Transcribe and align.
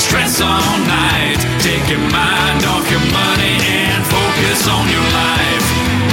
Stress 0.00 0.40
all 0.40 0.78
night. 0.88 1.40
Take 1.60 1.86
your 1.92 2.00
mind 2.00 2.64
off 2.64 2.84
your 2.90 3.04
money 3.12 3.56
and 3.68 4.02
focus 4.06 4.66
on 4.66 4.84
your 4.88 5.06
life. 5.12 5.66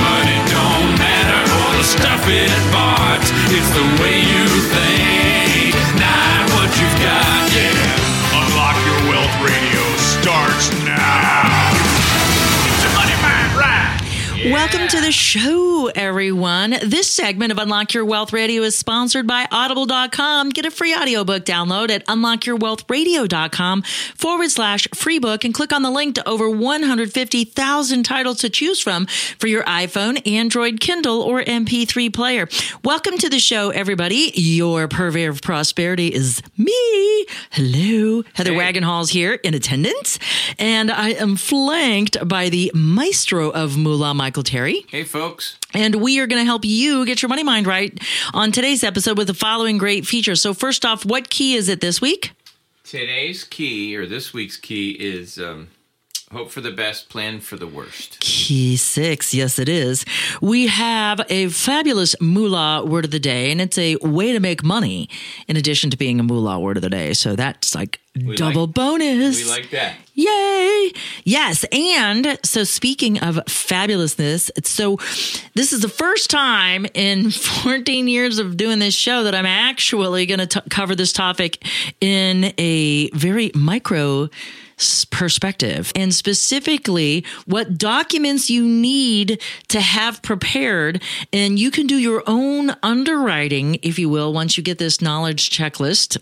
Money 0.04 0.40
don't 0.52 0.92
matter 1.00 1.42
or 1.60 1.70
the 1.80 1.88
stuff 1.96 2.22
it 2.28 2.52
bought. 2.72 3.24
It's 3.56 3.72
the 3.80 3.88
way 4.04 4.18
you 4.20 4.46
think, 4.74 4.87
Welcome 14.52 14.88
to 14.88 15.02
the 15.02 15.12
show, 15.12 15.92
everyone. 15.94 16.74
This 16.82 17.10
segment 17.10 17.52
of 17.52 17.58
Unlock 17.58 17.94
Your 17.94 18.06
Wealth 18.06 18.32
Radio 18.32 18.62
is 18.62 18.78
sponsored 18.78 19.28
by 19.28 19.46
Audible.com. 19.52 20.52
Get 20.52 20.66
a 20.66 20.72
free 20.72 20.96
audiobook 20.96 21.44
download 21.44 21.90
at 21.90 22.06
unlockyourwealthradio.com 22.06 23.82
forward 23.82 24.50
slash 24.50 24.88
free 24.96 25.20
book 25.20 25.44
and 25.44 25.54
click 25.54 25.74
on 25.74 25.82
the 25.82 25.92
link 25.92 26.16
to 26.16 26.26
over 26.26 26.50
150,000 26.50 28.04
titles 28.04 28.40
to 28.40 28.50
choose 28.50 28.80
from 28.80 29.06
for 29.38 29.48
your 29.48 29.64
iPhone, 29.66 30.26
Android, 30.26 30.80
Kindle, 30.80 31.22
or 31.24 31.44
MP3 31.44 32.14
player. 32.14 32.48
Welcome 32.86 33.18
to 33.18 33.30
the 33.30 33.40
show, 33.40 33.72
everybody. 33.72 34.32
Your 34.34 34.88
purveyor 34.88 35.32
of 35.32 35.42
prosperity 35.42 36.08
is 36.08 36.42
me. 36.58 37.26
Hello. 37.52 38.24
Heather 38.34 38.54
Wagenhals 38.54 39.10
here 39.10 39.34
in 39.34 39.54
attendance, 39.54 40.20
and 40.58 40.90
I 40.90 41.10
am 41.10 41.36
flanked 41.36 42.26
by 42.26 42.48
the 42.48 42.72
maestro 42.74 43.50
of 43.50 43.78
Moolah, 43.78 44.14
Michael 44.14 44.37
Terry. 44.44 44.86
Hey, 44.90 45.04
folks. 45.04 45.58
And 45.74 45.96
we 45.96 46.20
are 46.20 46.28
going 46.28 46.42
to 46.42 46.46
help 46.46 46.66
you 46.66 47.06
get 47.06 47.22
your 47.22 47.30
money 47.30 47.44
mind 47.44 47.68
right 47.68 47.98
on 48.34 48.52
today's 48.52 48.84
episode 48.84 49.18
with 49.18 49.28
the 49.28 49.34
following 49.34 49.78
great 49.78 50.06
features. 50.06 50.42
So, 50.42 50.54
first 50.54 50.86
off, 50.86 51.06
what 51.06 51.30
key 51.30 51.56
is 51.56 51.70
it 51.70 51.82
this 51.82 52.02
week? 52.02 52.32
Today's 52.84 53.44
key, 53.44 53.96
or 53.98 54.06
this 54.06 54.34
week's 54.34 54.58
key, 54.58 54.92
is 54.92 55.38
um, 55.40 55.68
hope 56.32 56.52
for 56.52 56.62
the 56.62 56.72
best, 56.72 57.10
plan 57.10 57.40
for 57.40 57.56
the 57.56 57.68
worst. 57.68 58.20
Key 58.20 58.76
six. 58.78 59.34
Yes, 59.34 59.60
it 59.60 59.70
is. 59.70 60.06
We 60.42 60.68
have 60.68 61.22
a 61.30 61.48
fabulous 61.50 62.16
moolah 62.22 62.86
word 62.86 63.06
of 63.06 63.12
the 63.12 63.20
day, 63.20 63.52
and 63.52 63.62
it's 63.62 63.78
a 63.78 63.96
way 63.98 64.32
to 64.34 64.40
make 64.40 64.64
money 64.64 65.10
in 65.48 65.58
addition 65.58 65.90
to 65.92 65.98
being 65.98 66.20
a 66.20 66.24
moolah 66.24 66.60
word 66.60 66.78
of 66.78 66.84
the 66.84 66.90
day. 66.90 67.14
So, 67.14 67.36
that's 67.36 67.74
like 67.76 68.00
double 68.36 68.66
like- 68.66 68.74
bonus. 68.74 69.44
We 69.44 69.50
like 69.50 69.70
that. 69.72 69.96
Yay! 70.14 70.92
Yes. 71.24 71.64
And 71.72 72.40
so, 72.44 72.64
speaking 72.64 73.20
of 73.20 73.36
fabulousness, 73.46 74.50
so 74.66 74.98
this 75.54 75.72
is 75.72 75.82
the 75.82 75.90
first 75.90 76.30
time 76.30 76.88
in 76.94 77.30
14 77.64 78.08
years 78.08 78.40
of 78.40 78.58
doing 78.58 78.80
this 78.80 78.96
show 78.96 79.24
that 79.24 79.36
I'm 79.36 79.46
actually 79.46 80.26
going 80.26 80.46
to 80.48 80.62
cover 80.70 80.96
this 80.96 81.14
topic 81.14 81.64
in 82.02 82.54
a 82.58 83.10
very 83.12 83.52
micro 83.54 84.30
perspective. 85.06 85.92
And 85.96 86.14
specifically 86.14 87.26
what 87.46 87.78
documents 87.78 88.50
you 88.50 88.66
need 88.66 89.42
to 89.70 89.82
have 89.82 90.22
prepared 90.22 91.02
and 91.34 91.58
you 91.58 91.72
can 91.72 91.88
do 91.88 91.98
your 91.98 92.24
own 92.28 92.76
underwriting 92.84 93.80
if 93.82 93.98
you 93.98 94.10
will 94.10 94.34
once 94.34 94.58
you 94.58 94.64
get 94.64 94.78
this 94.78 95.02
knowledge 95.02 95.50
checklist 95.50 96.18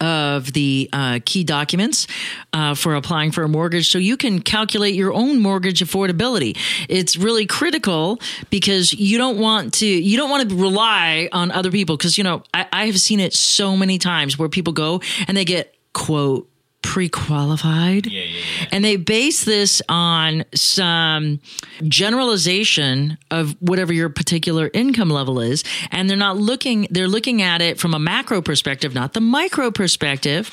of 0.00 0.52
the 0.52 0.88
uh, 0.92 1.20
key 1.24 1.42
documents 1.42 2.06
uh, 2.52 2.74
for 2.74 2.94
applying 2.94 3.32
for 3.32 3.42
a 3.42 3.48
mortgage. 3.48 3.90
So 3.90 3.98
you 3.98 4.16
can 4.16 4.40
calculate 4.40 4.94
your 4.94 5.12
own 5.12 5.40
mortgage 5.40 5.80
affordability. 5.80 6.56
It's 6.88 7.16
really 7.16 7.46
critical 7.46 8.20
because 8.50 8.92
you 8.92 9.16
don't 9.18 9.38
want 9.38 9.74
to 9.74 9.86
you 9.86 10.16
don't 10.16 10.30
want 10.30 10.50
to 10.50 10.54
rely 10.54 11.28
on 11.32 11.50
other 11.50 11.70
people. 11.70 11.96
Because 11.96 12.18
you 12.18 12.24
know 12.24 12.42
I, 12.52 12.66
I 12.72 12.86
have 12.86 13.00
seen 13.00 13.20
it 13.20 13.32
so 13.32 13.76
many 13.76 13.98
times 13.98 14.38
where 14.38 14.48
people 14.48 14.72
go 14.72 15.00
and 15.26 15.36
they 15.36 15.44
get 15.44 15.74
quote 15.94 16.50
pre-qualified. 16.86 18.06
Yeah, 18.06 18.22
yeah, 18.22 18.40
yeah. 18.60 18.68
and 18.70 18.84
they 18.84 18.94
base 18.94 19.44
this 19.44 19.82
on 19.88 20.44
some 20.54 21.40
generalization 21.82 23.18
of 23.32 23.56
whatever 23.60 23.92
your 23.92 24.08
particular 24.08 24.70
income 24.72 25.10
level 25.10 25.40
is. 25.40 25.64
And 25.90 26.08
they're 26.08 26.16
not 26.16 26.36
looking 26.36 26.86
they're 26.92 27.08
looking 27.08 27.42
at 27.42 27.60
it 27.60 27.80
from 27.80 27.92
a 27.92 27.98
macro 27.98 28.40
perspective 28.40 28.94
not 28.94 29.14
the 29.14 29.20
micro 29.20 29.72
perspective. 29.72 30.52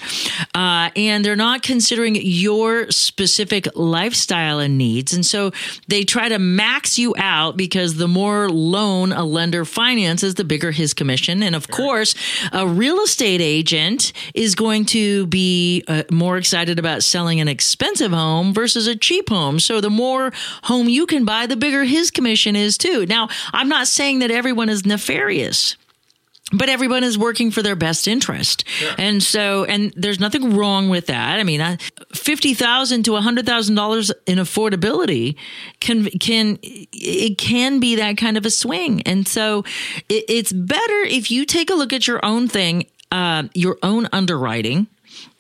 Uh, 0.55 0.89
and 0.95 1.23
they're 1.23 1.35
not 1.35 1.61
considering 1.61 2.16
your 2.16 2.89
specific 2.89 3.67
lifestyle 3.75 4.57
and 4.57 4.75
needs. 4.75 5.13
And 5.13 5.23
so 5.23 5.51
they 5.88 6.03
try 6.03 6.29
to 6.29 6.39
max 6.39 6.97
you 6.97 7.13
out 7.16 7.57
because 7.57 7.97
the 7.97 8.07
more 8.07 8.49
loan 8.49 9.11
a 9.11 9.23
lender 9.23 9.66
finances 9.66 10.33
the 10.33 10.43
bigger 10.43 10.72
his 10.72 10.95
commission. 10.95 11.43
And 11.43 11.55
of 11.55 11.67
course 11.67 12.16
a 12.51 12.67
real 12.67 12.99
estate 13.01 13.39
agent 13.39 14.13
is 14.33 14.55
going 14.55 14.85
to 14.85 15.27
be 15.27 15.83
uh, 15.88 16.03
more 16.09 16.22
excited 16.38 16.79
about 16.79 17.03
selling 17.03 17.39
an 17.39 17.47
expensive 17.47 18.11
home 18.11 18.53
versus 18.53 18.88
a 18.88 18.95
cheap 18.95 19.29
home. 19.29 19.59
So 19.59 19.81
the 19.81 19.89
more 19.89 20.31
home 20.63 20.89
you 20.89 21.06
can 21.06 21.25
buy, 21.25 21.45
the 21.45 21.56
bigger 21.56 21.84
his 21.84 22.11
commission 22.11 22.56
is 22.56 22.78
too. 22.78 23.06
Now, 23.06 23.29
I'm 23.51 23.69
not 23.69 23.88
saying 23.88 24.19
that 24.19 24.31
everyone 24.31 24.69
is 24.69 24.85
nefarious. 24.85 25.78
But 26.56 26.69
everyone 26.69 27.03
is 27.03 27.17
working 27.17 27.50
for 27.50 27.63
their 27.63 27.75
best 27.75 28.07
interest, 28.07 28.63
and 29.00 29.23
so 29.23 29.63
and 29.63 29.91
there's 29.95 30.19
nothing 30.19 30.56
wrong 30.56 30.88
with 30.89 31.07
that. 31.07 31.39
I 31.39 31.44
mean, 31.44 31.61
I- 31.61 31.78
fifty 32.13 32.53
thousand 32.53 33.05
to 33.05 33.16
hundred 33.16 33.47
thousand 33.47 33.73
dollars 33.73 34.11
in 34.28 34.38
affordability 34.38 35.35
can 35.79 36.05
can 36.19 36.59
it 36.61 37.40
can 37.40 37.79
be 37.79 37.95
that 37.95 38.17
kind 38.17 38.38
of 38.38 38.45
a 38.45 38.51
swing, 38.51 39.01
and 39.03 39.28
so 39.28 39.63
it, 40.09 40.25
it's 40.29 40.51
better 40.53 41.01
if 41.07 41.31
you 41.31 41.45
take 41.45 41.72
a 41.72 41.75
look 41.75 41.91
at 41.91 42.07
your 42.07 42.23
own 42.23 42.47
thing, 42.47 42.85
uh, 43.11 43.44
your 43.55 43.78
own 43.81 44.07
underwriting, 44.11 44.85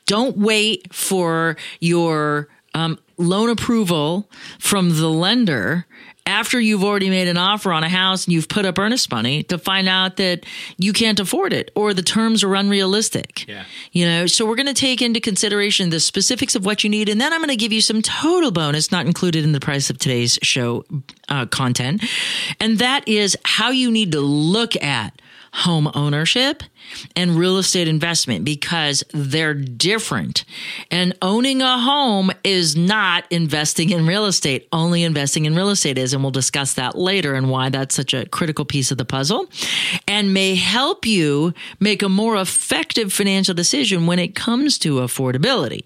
don't 0.05 0.37
wait 0.37 0.93
for 0.93 1.57
your 1.79 2.49
um, 2.73 2.99
loan 3.17 3.49
approval 3.49 4.29
from 4.59 4.89
the 4.89 5.09
lender 5.09 5.85
after 6.25 6.59
you've 6.59 6.83
already 6.83 7.09
made 7.09 7.27
an 7.27 7.37
offer 7.37 7.73
on 7.73 7.83
a 7.83 7.89
house 7.89 8.25
and 8.25 8.33
you've 8.33 8.47
put 8.47 8.65
up 8.65 8.79
earnest 8.79 9.11
money 9.11 9.43
to 9.43 9.57
find 9.57 9.89
out 9.89 10.15
that 10.17 10.45
you 10.77 10.93
can't 10.93 11.19
afford 11.19 11.51
it 11.51 11.69
or 11.75 11.93
the 11.93 12.01
terms 12.01 12.43
are 12.43 12.55
unrealistic. 12.55 13.47
Yeah. 13.47 13.65
You 13.91 14.05
know, 14.05 14.27
so 14.27 14.45
we're 14.45 14.55
going 14.55 14.67
to 14.67 14.73
take 14.73 15.01
into 15.01 15.19
consideration 15.19 15.89
the 15.89 15.99
specifics 15.99 16.55
of 16.55 16.65
what 16.65 16.83
you 16.83 16.89
need. 16.89 17.09
And 17.09 17.19
then 17.19 17.33
I'm 17.33 17.39
going 17.39 17.49
to 17.49 17.57
give 17.57 17.73
you 17.73 17.81
some 17.81 18.01
total 18.01 18.51
bonus, 18.51 18.91
not 18.91 19.05
included 19.05 19.43
in 19.43 19.51
the 19.51 19.59
price 19.59 19.89
of 19.89 19.97
today's 19.97 20.39
show 20.41 20.85
uh, 21.27 21.45
content. 21.47 22.03
And 22.59 22.79
that 22.79 23.07
is 23.07 23.37
how 23.43 23.71
you 23.71 23.91
need 23.91 24.13
to 24.13 24.21
look 24.21 24.81
at 24.81 25.21
home 25.53 25.89
ownership 25.93 26.63
and 27.15 27.35
real 27.35 27.57
estate 27.57 27.87
investment 27.87 28.43
because 28.43 29.03
they're 29.13 29.53
different. 29.53 30.45
And 30.89 31.15
owning 31.21 31.61
a 31.61 31.77
home 31.77 32.31
is 32.43 32.75
not 32.75 33.25
investing 33.31 33.91
in 33.91 34.07
real 34.07 34.25
estate. 34.25 34.67
Only 34.73 35.03
investing 35.03 35.45
in 35.45 35.55
real 35.55 35.69
estate 35.69 35.99
is. 35.99 36.13
And 36.13 36.23
we'll 36.23 36.31
discuss 36.31 36.73
that 36.73 36.97
later 36.97 37.35
and 37.35 37.51
why 37.51 37.69
that's 37.69 37.93
such 37.93 38.15
a 38.15 38.25
critical 38.25 38.65
piece 38.65 38.89
of 38.89 38.97
the 38.97 39.05
puzzle 39.05 39.47
and 40.07 40.33
may 40.33 40.55
help 40.55 41.05
you 41.05 41.53
make 41.79 42.01
a 42.01 42.09
more 42.09 42.35
effective 42.37 43.13
financial 43.13 43.53
decision 43.53 44.07
when 44.07 44.17
it 44.17 44.33
comes 44.33 44.79
to 44.79 44.95
affordability. 44.95 45.83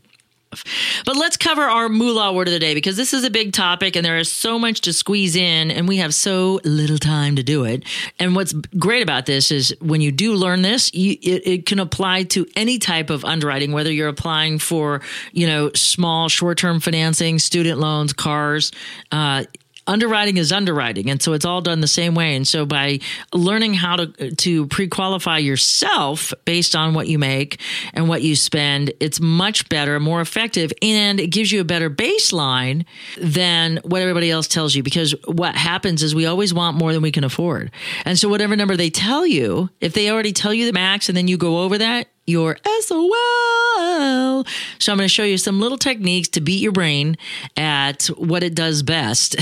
But 1.06 1.16
let's 1.16 1.38
cover 1.38 1.62
our 1.64 1.90
moolah 1.90 2.34
word 2.34 2.48
of 2.48 2.54
the 2.54 2.60
day 2.60 2.74
because 2.74 2.98
this 2.98 3.14
is 3.14 3.24
a 3.24 3.30
big 3.30 3.54
topic 3.54 3.96
and 3.96 4.06
there 4.06 4.18
is 4.18 4.32
so 4.32 4.58
much 4.60 4.82
to 4.82 4.94
squeeze 4.94 5.36
in 5.36 5.72
and 5.72 5.88
we 5.88 5.98
have 5.98 6.14
so 6.14 6.60
little 6.64 6.98
time 6.98 7.36
to 7.36 7.44
do 7.44 7.64
it. 7.64 7.84
And 8.20 8.36
what's 8.36 8.54
great 8.78 9.04
about 9.04 9.26
this 9.26 9.52
is 9.52 9.76
when 9.82 10.02
you 10.02 10.12
do 10.12 10.34
learn 10.34 10.62
this, 10.62 10.94
you, 10.94 11.18
it, 11.22 11.48
it 11.48 11.66
can 11.66 11.80
apply 11.80 12.24
to 12.24 12.46
any 12.56 12.80
type 12.80 13.10
of 13.10 13.26
underwriting, 13.26 13.72
whether 13.72 13.92
you're 13.92 14.08
applying 14.08 14.60
for, 14.60 15.02
you 15.32 15.48
know, 15.48 15.72
small 15.76 16.30
short-term 16.30 16.80
financing, 16.80 17.40
student 17.40 17.80
loans, 17.80 18.14
cars, 18.14 18.72
uh, 19.12 19.44
underwriting 19.88 20.38
is 20.38 20.52
underwriting. 20.52 21.10
And 21.10 21.22
so 21.22 21.34
it's 21.34 21.46
all 21.46 21.62
done 21.62 21.82
the 21.82 21.88
same 21.88 22.16
way. 22.16 22.36
And 22.36 22.48
so 22.48 22.66
by 22.66 23.00
learning 23.34 23.74
how 23.74 23.96
to 23.96 24.36
to 24.36 24.68
pre-qualify 24.68 25.40
yourself 25.40 26.34
based 26.46 26.76
on 26.76 26.94
what 26.94 27.08
you 27.08 27.18
make 27.18 27.60
and 27.94 28.08
what 28.08 28.22
you 28.22 28.36
spend 28.36 28.92
it's 29.00 29.20
much 29.20 29.68
better 29.70 30.00
more 30.00 30.22
effective 30.22 30.72
and 30.82 31.20
it 31.20 31.28
gives 31.28 31.52
you 31.52 31.62
a 31.62 31.64
better 31.64 31.90
baseline 31.90 32.86
than 33.18 33.80
what 33.84 34.02
everybody 34.02 34.30
else 34.30 34.48
tells 34.48 34.76
you. 34.76 34.84
Because 34.84 35.16
what 35.26 35.56
happens 35.56 36.04
is 36.04 36.14
we 36.14 36.26
always 36.26 36.54
want 36.54 36.78
more 36.78 36.94
than 36.94 37.02
we 37.02 37.12
can 37.12 37.24
afford. 37.24 37.72
And 38.06 38.20
so 38.20 38.30
whatever 38.30 38.56
number 38.56 38.76
they 38.76 38.90
tell 38.90 39.26
you 39.26 39.70
if 39.80 39.94
they 39.94 40.10
already 40.10 40.34
tell 40.34 40.54
you 40.54 40.66
the 40.66 40.74
max 40.74 41.10
and 41.10 41.18
then 41.18 41.28
you 41.28 41.38
go 41.38 41.60
over 41.64 41.78
that 41.78 42.08
your 42.28 42.58
SOL. 42.82 44.46
So 44.80 44.92
I'm 44.92 44.98
going 44.98 45.06
to 45.06 45.08
show 45.08 45.24
you 45.24 45.38
some 45.38 45.62
little 45.62 45.78
techniques 45.78 46.28
to 46.30 46.42
beat 46.42 46.62
your 46.62 46.74
brain 46.74 47.18
at 47.56 48.04
what 48.08 48.44
it 48.44 48.54
does 48.54 48.84
best 48.84 49.38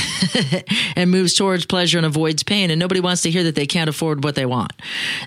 and 0.96 1.10
moves 1.10 1.34
towards 1.34 1.66
pleasure 1.66 1.98
and 1.98 2.06
avoids 2.06 2.44
pain. 2.44 2.70
And 2.70 2.80
nobody 2.80 3.00
wants 3.00 3.24
to 3.24 3.32
hear 3.32 3.44
that 3.44 3.56
they 3.56 3.66
can't 3.66 3.90
afford 3.90 4.24
what 4.24 4.36
they 4.36 4.46
want. 4.46 4.72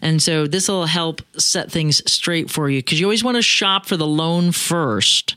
And 0.01 0.23
so 0.23 0.47
this 0.47 0.69
will 0.69 0.87
help 0.87 1.21
set 1.37 1.71
things 1.71 2.01
straight 2.11 2.49
for 2.49 2.71
you 2.71 2.79
because 2.79 3.01
you 3.01 3.07
always 3.07 3.25
want 3.25 3.37
to 3.37 3.43
shop 3.43 3.87
for 3.87 3.97
the 3.97 4.07
loan 4.07 4.53
first. 4.53 5.35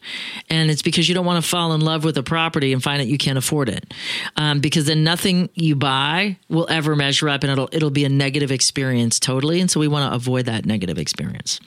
And 0.50 0.70
it's 0.70 0.84
because 0.84 1.10
you 1.10 1.16
don't 1.16 1.26
want 1.26 1.44
to 1.44 1.50
fall 1.50 1.74
in 1.74 1.82
love 1.82 2.04
with 2.04 2.18
a 2.18 2.24
property 2.24 2.72
and 2.72 2.84
find 2.84 3.02
out 3.02 3.08
you 3.08 3.18
can't 3.18 3.38
afford 3.38 3.68
it. 3.68 3.94
Um, 4.38 4.60
because 4.60 4.86
then 4.86 5.04
nothing 5.04 5.50
you 5.56 5.76
buy 5.76 6.38
will 6.50 6.68
ever 6.70 6.96
measure 6.96 7.30
up 7.30 7.44
and 7.44 7.52
it'll, 7.52 7.70
it'll 7.72 7.90
be 7.90 8.06
a 8.06 8.10
negative 8.10 8.52
experience 8.52 9.20
totally. 9.20 9.60
And 9.60 9.72
so 9.72 9.80
we 9.80 9.88
want 9.88 10.12
to 10.12 10.16
avoid 10.16 10.46
that 10.46 10.68
negative 10.68 11.00
experience. 11.00 11.60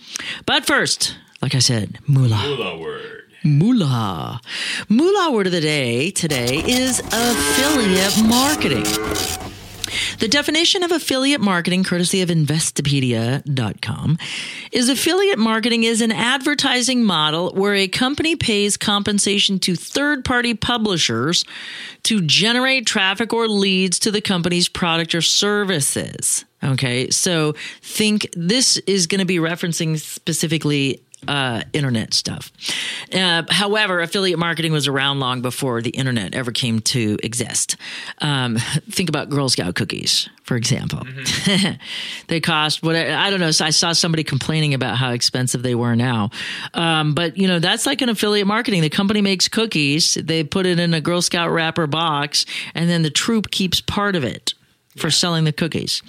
But 0.46 0.67
first, 0.67 1.17
like 1.41 1.55
I 1.55 1.58
said, 1.58 1.99
moolah. 2.06 2.37
Hula 2.37 2.79
word. 2.79 3.23
Moolah. 3.44 4.41
Moolah 4.88 5.32
word 5.32 5.46
of 5.46 5.52
the 5.52 5.61
day 5.61 6.11
today 6.11 6.62
is 6.67 7.00
affiliate 7.00 8.23
marketing. 8.29 8.85
The 10.19 10.29
definition 10.29 10.83
of 10.83 10.93
affiliate 10.93 11.41
marketing, 11.41 11.85
courtesy 11.85 12.23
of 12.23 12.29
Investopedia.com, 12.29 14.19
is 14.73 14.89
affiliate 14.89 15.39
marketing 15.39 15.85
is 15.85 16.01
an 16.01 16.13
advertising 16.13 17.05
model 17.05 17.53
where 17.53 17.75
a 17.75 17.89
company 17.89 18.37
pays 18.37 18.77
compensation 18.77 19.59
to 19.61 19.75
third 19.75 20.25
party 20.25 20.55
publishers 20.55 21.45
to 22.05 22.21
generate 22.23 22.87
traffic 22.87 23.33
or 23.33 23.49
leads 23.49 23.99
to 24.01 24.11
the 24.11 24.21
company's 24.21 24.69
product 24.69 25.15
or 25.15 25.23
services. 25.23 26.45
Okay, 26.63 27.11
so 27.11 27.55
think 27.83 28.29
this 28.35 28.79
is 28.87 29.07
going 29.07 29.19
to 29.19 29.27
be 29.27 29.37
referencing 29.37 29.99
specifically 29.99 31.03
uh, 31.29 31.62
internet 31.73 32.15
stuff. 32.15 32.53
Uh, 33.12 33.43
however, 33.49 34.00
affiliate 34.00 34.38
marketing 34.38 34.73
was 34.73 34.88
around 34.88 35.21
long 35.21 35.43
before 35.43 35.82
the 35.82 35.91
internet 35.91 36.35
ever 36.35 36.53
came 36.53 36.81
to 36.81 37.17
exist. 37.23 37.76
Um, 38.19 38.56
think 38.91 39.09
about 39.09 39.29
Girl 39.29 39.49
Scout 39.49 39.75
cookies, 39.75 40.29
for 40.43 40.56
example. 40.56 41.03
they 42.29 42.41
cost 42.41 42.82
what 42.82 42.97
I 42.97 43.31
don't 43.31 43.41
know. 43.41 43.49
I 43.49 43.71
saw 43.71 43.93
somebody 43.93 44.25
complaining 44.25 44.75
about 44.75 44.97
how 44.97 45.12
expensive 45.12 45.62
they 45.62 45.75
were 45.75 45.94
now, 45.94 46.31
um, 46.75 47.15
but 47.15 47.37
you 47.37 47.49
know 47.49 47.59
that's 47.59 47.87
like 47.87 48.03
an 48.03 48.09
affiliate 48.09 48.47
marketing. 48.47 48.82
The 48.82 48.91
company 48.91 49.21
makes 49.21 49.49
cookies, 49.49 50.15
they 50.15 50.44
put 50.44 50.67
it 50.67 50.79
in 50.79 50.94
a 50.94 51.00
Girl 51.00 51.23
Scout 51.23 51.50
wrapper 51.50 51.87
box, 51.87 52.47
and 52.75 52.88
then 52.88 53.03
the 53.03 53.11
troop 53.11 53.50
keeps 53.50 53.81
part 53.81 54.17
of 54.17 54.25
it 54.25 54.55
for 54.96 55.11
selling 55.11 55.44
the 55.44 55.52
cookies. 55.52 56.02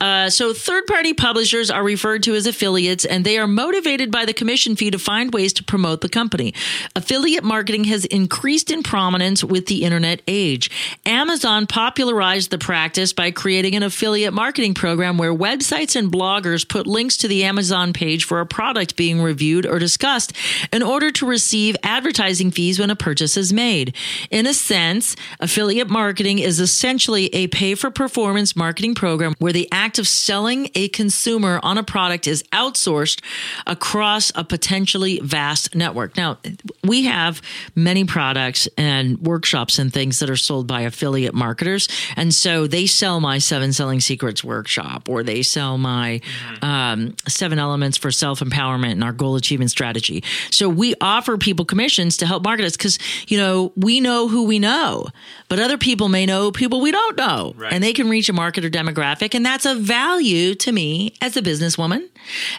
Uh, 0.00 0.30
so, 0.30 0.54
third 0.54 0.86
party 0.86 1.12
publishers 1.12 1.70
are 1.70 1.84
referred 1.84 2.22
to 2.22 2.34
as 2.34 2.46
affiliates, 2.46 3.04
and 3.04 3.24
they 3.24 3.38
are 3.38 3.46
motivated 3.46 4.10
by 4.10 4.24
the 4.24 4.32
commission 4.32 4.76
fee 4.76 4.90
to 4.90 4.98
find 4.98 5.34
ways 5.34 5.52
to 5.52 5.64
promote 5.64 6.00
the 6.00 6.08
company. 6.08 6.54
Affiliate 6.96 7.44
marketing 7.44 7.84
has 7.84 8.04
increased 8.06 8.70
in 8.70 8.82
prominence 8.82 9.44
with 9.44 9.66
the 9.66 9.84
internet 9.84 10.22
age. 10.26 10.70
Amazon 11.04 11.66
popularized 11.66 12.50
the 12.50 12.58
practice 12.58 13.12
by 13.12 13.30
creating 13.30 13.74
an 13.74 13.82
affiliate 13.82 14.32
marketing 14.32 14.74
program 14.74 15.18
where 15.18 15.34
websites 15.34 15.94
and 15.94 16.10
bloggers 16.10 16.66
put 16.66 16.86
links 16.86 17.18
to 17.18 17.28
the 17.28 17.44
Amazon 17.44 17.92
page 17.92 18.24
for 18.24 18.40
a 18.40 18.46
product 18.46 18.96
being 18.96 19.20
reviewed 19.20 19.66
or 19.66 19.78
discussed 19.78 20.32
in 20.72 20.82
order 20.82 21.10
to 21.10 21.26
receive 21.26 21.76
advertising 21.82 22.50
fees 22.50 22.78
when 22.78 22.90
a 22.90 22.96
purchase 22.96 23.36
is 23.36 23.52
made. 23.52 23.94
In 24.30 24.46
a 24.46 24.54
sense, 24.54 25.14
affiliate 25.40 25.90
marketing 25.90 26.38
is 26.38 26.58
essentially 26.58 27.26
a 27.34 27.48
pay 27.48 27.74
for 27.74 27.90
performance 27.90 28.13
marketing 28.56 28.94
program 28.94 29.34
where 29.38 29.52
the 29.52 29.68
act 29.72 29.98
of 29.98 30.06
selling 30.06 30.68
a 30.74 30.88
consumer 30.88 31.60
on 31.62 31.78
a 31.78 31.82
product 31.82 32.26
is 32.26 32.42
outsourced 32.44 33.22
across 33.66 34.32
a 34.34 34.44
potentially 34.44 35.20
vast 35.22 35.74
network. 35.74 36.16
Now, 36.16 36.38
we 36.82 37.04
have 37.04 37.42
many 37.74 38.04
products 38.04 38.68
and 38.76 39.18
workshops 39.18 39.78
and 39.78 39.92
things 39.92 40.18
that 40.20 40.30
are 40.30 40.36
sold 40.36 40.66
by 40.66 40.82
affiliate 40.82 41.34
marketers. 41.34 41.88
And 42.16 42.32
so 42.32 42.66
they 42.66 42.86
sell 42.86 43.20
my 43.20 43.38
seven 43.38 43.72
selling 43.72 44.00
secrets 44.00 44.44
workshop 44.44 45.08
or 45.08 45.22
they 45.22 45.42
sell 45.42 45.78
my 45.78 46.20
um, 46.62 47.14
seven 47.28 47.58
elements 47.58 47.96
for 47.96 48.10
self 48.10 48.40
empowerment 48.40 48.92
and 48.92 49.04
our 49.04 49.12
goal 49.12 49.36
achievement 49.36 49.70
strategy. 49.70 50.22
So 50.50 50.68
we 50.68 50.94
offer 51.00 51.36
people 51.36 51.64
commissions 51.64 52.16
to 52.18 52.26
help 52.26 52.44
market 52.44 52.64
us 52.64 52.76
because, 52.76 52.98
you 53.28 53.38
know, 53.38 53.72
we 53.76 54.00
know 54.00 54.28
who 54.28 54.44
we 54.44 54.58
know, 54.58 55.06
but 55.48 55.58
other 55.58 55.78
people 55.78 56.08
may 56.08 56.26
know 56.26 56.50
people 56.50 56.80
we 56.80 56.92
don't 56.92 57.16
know. 57.16 57.54
Right. 57.56 57.72
And 57.72 57.82
they 57.82 57.92
can 57.92 58.03
reach 58.08 58.28
a 58.28 58.32
market 58.32 58.64
or 58.64 58.70
demographic. 58.70 59.34
And 59.34 59.44
that's 59.44 59.66
a 59.66 59.74
value 59.74 60.54
to 60.56 60.72
me 60.72 61.14
as 61.20 61.36
a 61.36 61.42
businesswoman. 61.42 62.08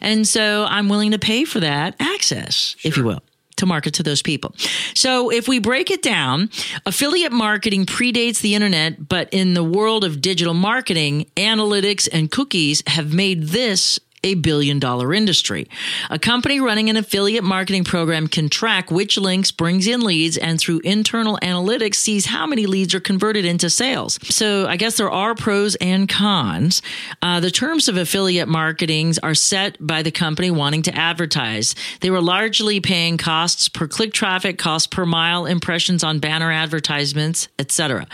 And 0.01 0.27
so 0.27 0.65
I'm 0.69 0.89
willing 0.89 1.11
to 1.11 1.19
pay 1.19 1.45
for 1.45 1.59
that 1.59 1.95
access, 1.99 2.75
if 2.83 2.97
you 2.97 3.03
will. 3.03 3.21
To 3.59 3.65
market 3.65 3.93
to 3.93 4.03
those 4.03 4.21
people. 4.21 4.53
So, 4.95 5.31
if 5.31 5.47
we 5.47 5.59
break 5.59 5.89
it 5.89 6.01
down, 6.01 6.49
affiliate 6.85 7.31
marketing 7.31 7.85
predates 7.85 8.41
the 8.41 8.53
internet, 8.53 9.07
but 9.07 9.29
in 9.31 9.53
the 9.53 9.63
world 9.63 10.03
of 10.03 10.19
digital 10.19 10.53
marketing, 10.53 11.31
analytics 11.37 12.09
and 12.11 12.29
cookies 12.29 12.83
have 12.85 13.13
made 13.13 13.43
this 13.43 13.97
a 14.25 14.33
billion 14.33 14.79
dollar 14.79 15.13
industry. 15.13 15.69
A 16.09 16.19
company 16.19 16.59
running 16.59 16.89
an 16.89 16.97
affiliate 16.97 17.43
marketing 17.43 17.83
program 17.83 18.27
can 18.27 18.49
track 18.49 18.89
which 18.89 19.17
links 19.17 19.51
brings 19.51 19.85
in 19.85 20.01
leads 20.01 20.35
and 20.35 20.59
through 20.59 20.79
internal 20.79 21.37
analytics 21.43 21.95
sees 21.95 22.25
how 22.25 22.47
many 22.47 22.65
leads 22.65 22.95
are 22.95 22.99
converted 22.99 23.45
into 23.45 23.69
sales. 23.69 24.17
So 24.23 24.67
I 24.67 24.77
guess 24.77 24.97
there 24.97 25.11
are 25.11 25.35
pros 25.35 25.75
and 25.75 26.09
cons. 26.09 26.81
Uh, 27.21 27.39
the 27.39 27.51
terms 27.51 27.87
of 27.87 27.97
affiliate 27.97 28.47
marketings 28.47 29.19
are 29.19 29.35
set 29.35 29.77
by 29.79 30.01
the 30.01 30.11
company 30.11 30.49
wanting 30.49 30.81
to 30.83 30.95
advertise. 30.95 31.75
They 32.01 32.09
were 32.09 32.21
largely 32.21 32.79
paying 32.79 33.17
costs 33.17 33.69
per 33.69 33.87
click 33.87 34.11
traffic, 34.11 34.57
cost 34.57 34.89
per 34.89 35.05
mile, 35.05 35.45
impressions 35.45 36.03
on 36.03 36.17
banner 36.17 36.51
advertisements, 36.51 37.47
etc. 37.59 38.07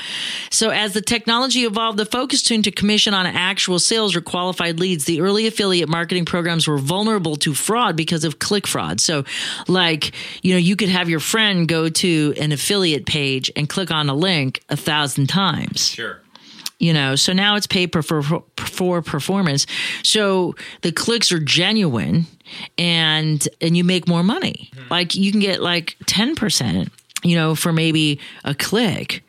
So 0.50 0.72
as 0.72 0.94
the 0.94 1.02
technology 1.02 1.64
evolved, 1.64 1.98
the 1.98 2.06
focus 2.06 2.44
turned 2.44 2.66
to 2.66 2.72
commission 2.72 3.14
on 3.14 3.26
actual 3.26 3.80
sales 3.80 4.14
or 4.14 4.22
qualified 4.22 4.78
leads. 4.78 5.06
The 5.06 5.22
early 5.22 5.48
affiliate 5.48 5.88
marketing 5.88 6.01
programs 6.26 6.68
were 6.68 6.78
vulnerable 6.78 7.36
to 7.38 7.54
fraud 7.54 7.96
because 7.96 8.24
of 8.24 8.40
click 8.40 8.68
fraud. 8.68 9.00
So, 9.00 9.24
like, 9.68 10.12
you 10.42 10.54
know, 10.54 10.58
you 10.60 10.76
could 10.76 10.90
have 10.90 11.10
your 11.10 11.20
friend 11.20 11.68
go 11.68 11.90
to 11.90 12.34
an 12.40 12.52
affiliate 12.52 13.06
page 13.06 13.52
and 13.56 13.68
click 13.70 13.92
on 13.92 14.10
a 14.10 14.14
link 14.14 14.62
a 14.70 14.78
thousand 14.78 15.28
times. 15.28 15.88
Sure. 15.90 16.22
you 16.80 16.94
know 16.94 17.16
so 17.16 17.32
now 17.32 17.56
it's 17.56 17.68
paid 17.68 17.92
for, 17.92 18.02
for 18.02 18.44
for 18.58 19.02
performance. 19.02 19.68
So 20.04 20.56
the 20.82 20.92
clicks 20.92 21.32
are 21.32 21.40
genuine 21.40 22.26
and 22.78 23.48
and 23.60 23.78
you 23.78 23.84
make 23.84 24.08
more 24.08 24.24
money. 24.24 24.72
Hmm. 24.74 24.88
Like 24.90 25.16
you 25.16 25.32
can 25.32 25.40
get 25.40 25.62
like 25.62 25.96
10% 26.06 26.90
you 27.24 27.36
know 27.36 27.56
for 27.56 27.72
maybe 27.72 28.20
a 28.44 28.54
click. 28.56 29.24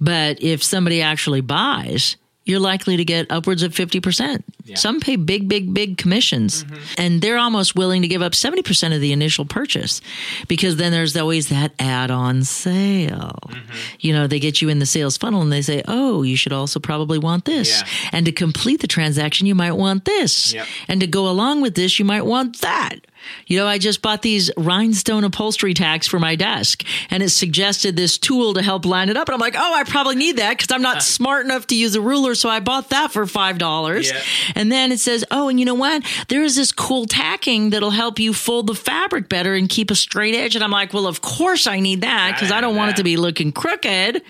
But 0.00 0.42
if 0.42 0.62
somebody 0.62 1.02
actually 1.02 1.40
buys 1.40 2.16
you're 2.48 2.60
likely 2.60 2.96
to 2.96 3.04
get 3.04 3.30
upwards 3.30 3.62
of 3.62 3.72
50%. 3.74 4.42
Some 4.74 5.00
pay 5.00 5.16
big, 5.16 5.48
big, 5.48 5.72
big 5.72 5.96
commissions, 5.96 6.64
mm-hmm. 6.64 6.76
and 6.98 7.22
they're 7.22 7.38
almost 7.38 7.74
willing 7.74 8.02
to 8.02 8.08
give 8.08 8.20
up 8.20 8.32
70% 8.32 8.94
of 8.94 9.00
the 9.00 9.12
initial 9.12 9.46
purchase 9.46 10.02
because 10.46 10.76
then 10.76 10.92
there's 10.92 11.16
always 11.16 11.48
that 11.48 11.72
add 11.78 12.10
on 12.10 12.44
sale. 12.44 13.38
Mm-hmm. 13.46 13.76
You 14.00 14.12
know, 14.12 14.26
they 14.26 14.40
get 14.40 14.60
you 14.60 14.68
in 14.68 14.78
the 14.78 14.86
sales 14.86 15.16
funnel 15.16 15.40
and 15.40 15.52
they 15.52 15.62
say, 15.62 15.82
oh, 15.88 16.22
you 16.22 16.36
should 16.36 16.52
also 16.52 16.80
probably 16.80 17.18
want 17.18 17.44
this. 17.46 17.80
Yeah. 17.80 18.10
And 18.12 18.26
to 18.26 18.32
complete 18.32 18.80
the 18.80 18.86
transaction, 18.86 19.46
you 19.46 19.54
might 19.54 19.72
want 19.72 20.04
this. 20.04 20.52
Yep. 20.52 20.66
And 20.88 21.00
to 21.00 21.06
go 21.06 21.28
along 21.28 21.62
with 21.62 21.74
this, 21.74 21.98
you 21.98 22.04
might 22.04 22.26
want 22.26 22.60
that. 22.60 22.96
You 23.46 23.58
know, 23.58 23.66
I 23.66 23.78
just 23.78 24.02
bought 24.02 24.22
these 24.22 24.50
rhinestone 24.56 25.24
upholstery 25.24 25.74
tacks 25.74 26.06
for 26.06 26.18
my 26.18 26.34
desk, 26.34 26.84
and 27.10 27.22
it 27.22 27.30
suggested 27.30 27.96
this 27.96 28.18
tool 28.18 28.54
to 28.54 28.62
help 28.62 28.84
line 28.84 29.08
it 29.08 29.16
up. 29.16 29.28
And 29.28 29.34
I'm 29.34 29.40
like, 29.40 29.56
oh, 29.56 29.74
I 29.74 29.84
probably 29.84 30.16
need 30.16 30.36
that 30.36 30.56
because 30.56 30.70
I'm 30.70 30.82
not 30.82 31.02
smart 31.02 31.44
enough 31.44 31.66
to 31.68 31.76
use 31.76 31.94
a 31.94 32.00
ruler. 32.00 32.34
So 32.34 32.48
I 32.48 32.60
bought 32.60 32.90
that 32.90 33.12
for 33.12 33.24
$5. 33.24 34.04
Yeah. 34.04 34.20
And 34.54 34.70
then 34.70 34.92
it 34.92 35.00
says, 35.00 35.24
oh, 35.30 35.48
and 35.48 35.58
you 35.58 35.66
know 35.66 35.74
what? 35.74 36.02
There 36.28 36.42
is 36.42 36.56
this 36.56 36.72
cool 36.72 37.06
tacking 37.06 37.70
that'll 37.70 37.90
help 37.90 38.18
you 38.18 38.32
fold 38.32 38.66
the 38.66 38.74
fabric 38.74 39.28
better 39.28 39.54
and 39.54 39.68
keep 39.68 39.90
a 39.90 39.94
straight 39.94 40.34
edge. 40.34 40.54
And 40.54 40.64
I'm 40.64 40.70
like, 40.70 40.92
well, 40.92 41.06
of 41.06 41.20
course 41.20 41.66
I 41.66 41.80
need 41.80 42.02
that 42.02 42.32
because 42.34 42.52
I 42.52 42.60
don't 42.60 42.76
want 42.76 42.92
it 42.92 42.96
to 42.96 43.04
be 43.04 43.16
looking 43.16 43.52
crooked. 43.52 44.22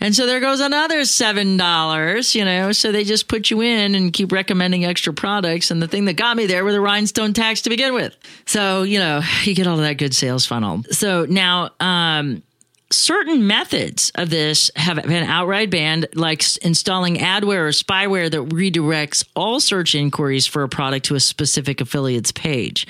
And 0.00 0.14
so 0.14 0.26
there 0.26 0.40
goes 0.40 0.60
another 0.60 1.04
seven 1.04 1.56
dollars, 1.56 2.34
you 2.34 2.44
know. 2.44 2.72
So 2.72 2.90
they 2.90 3.04
just 3.04 3.28
put 3.28 3.50
you 3.50 3.60
in 3.60 3.94
and 3.94 4.12
keep 4.12 4.32
recommending 4.32 4.84
extra 4.84 5.12
products. 5.12 5.70
And 5.70 5.82
the 5.82 5.88
thing 5.88 6.06
that 6.06 6.14
got 6.14 6.36
me 6.36 6.46
there 6.46 6.64
were 6.64 6.72
the 6.72 6.80
rhinestone 6.80 7.34
tacks 7.34 7.62
to 7.62 7.70
begin 7.70 7.94
with. 7.94 8.16
So 8.46 8.82
you 8.82 8.98
know 8.98 9.20
you 9.42 9.54
get 9.54 9.66
all 9.66 9.76
of 9.76 9.82
that 9.82 9.98
good 9.98 10.14
sales 10.14 10.46
funnel. 10.46 10.82
So 10.90 11.26
now, 11.26 11.70
um, 11.80 12.42
certain 12.90 13.46
methods 13.46 14.10
of 14.14 14.30
this 14.30 14.70
have 14.76 15.02
been 15.04 15.24
outright 15.24 15.70
banned, 15.70 16.06
like 16.14 16.42
installing 16.62 17.16
adware 17.16 17.66
or 17.66 17.70
spyware 17.70 18.30
that 18.30 18.48
redirects 18.48 19.24
all 19.36 19.60
search 19.60 19.94
inquiries 19.94 20.46
for 20.46 20.62
a 20.62 20.68
product 20.68 21.06
to 21.06 21.14
a 21.14 21.20
specific 21.20 21.80
affiliate's 21.80 22.32
page. 22.32 22.86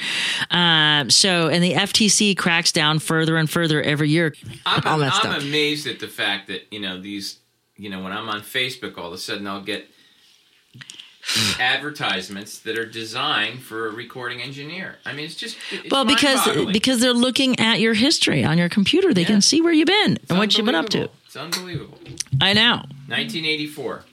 Um, 0.51 1.11
so, 1.11 1.49
and 1.49 1.63
the 1.63 1.75
FTC 1.75 2.37
cracks 2.37 2.73
down 2.73 2.99
further 2.99 3.37
and 3.37 3.49
further 3.49 3.83
every 3.83 4.09
year. 4.09 4.35
I'm, 4.67 4.83
all 4.87 4.99
that 4.99 5.13
I'm 5.13 5.21
stuff. 5.21 5.43
amazed 5.43 5.87
at 5.87 6.01
the 6.01 6.09
fact 6.09 6.49
that 6.49 6.67
you 6.71 6.81
know 6.81 7.01
these. 7.01 7.39
You 7.77 7.89
know, 7.89 8.03
when 8.03 8.13
I'm 8.13 8.29
on 8.29 8.43
Facebook, 8.43 8.99
all 8.99 9.07
of 9.07 9.15
a 9.15 9.19
sudden 9.19 9.47
I'll 9.47 9.63
get 9.63 9.89
advertisements 11.61 12.59
that 12.61 12.79
are 12.79 12.87
designed 12.87 13.61
for 13.63 13.87
a 13.87 13.91
recording 13.91 14.41
engineer. 14.43 14.97
I 15.05 15.13
mean, 15.13 15.25
it's 15.27 15.35
just 15.37 15.57
it's 15.71 15.91
well, 15.91 16.05
because 16.05 16.47
because 16.73 17.01
they're 17.01 17.13
looking 17.13 17.59
at 17.61 17.81
your 17.81 17.95
history 17.95 18.45
on 18.45 18.59
your 18.59 18.69
computer. 18.69 19.13
They 19.15 19.23
Yeah. 19.23 19.27
can 19.29 19.41
see 19.43 19.61
where 19.61 19.73
you've 19.73 19.87
been 19.87 20.17
It's 20.17 20.31
and 20.31 20.39
what 20.39 20.57
you've 20.57 20.67
been 20.67 20.75
up 20.75 20.89
to. 20.91 21.09
It's 21.27 21.37
unbelievable. 21.37 21.99
I 22.41 22.53
know. 22.55 22.83
1984. 23.09 24.05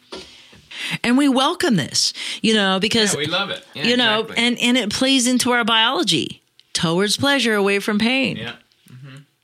And 1.04 1.18
we 1.18 1.28
welcome 1.28 1.76
this, 1.76 2.14
you 2.44 2.54
know, 2.54 2.80
because 2.80 3.14
Yeah, 3.14 3.18
we 3.20 3.26
love 3.26 3.50
it. 3.50 3.66
Yeah, 3.74 3.84
you 3.88 3.98
know, 3.98 4.22
exactly. 4.22 4.46
and 4.46 4.60
and 4.60 4.78
it 4.78 4.92
plays 4.92 5.26
into 5.26 5.52
our 5.52 5.64
biology 5.64 6.42
towards 6.74 7.18
pleasure, 7.18 7.56
away 7.56 7.80
from 7.80 7.98
pain. 7.98 8.38
yeah. 8.38 8.54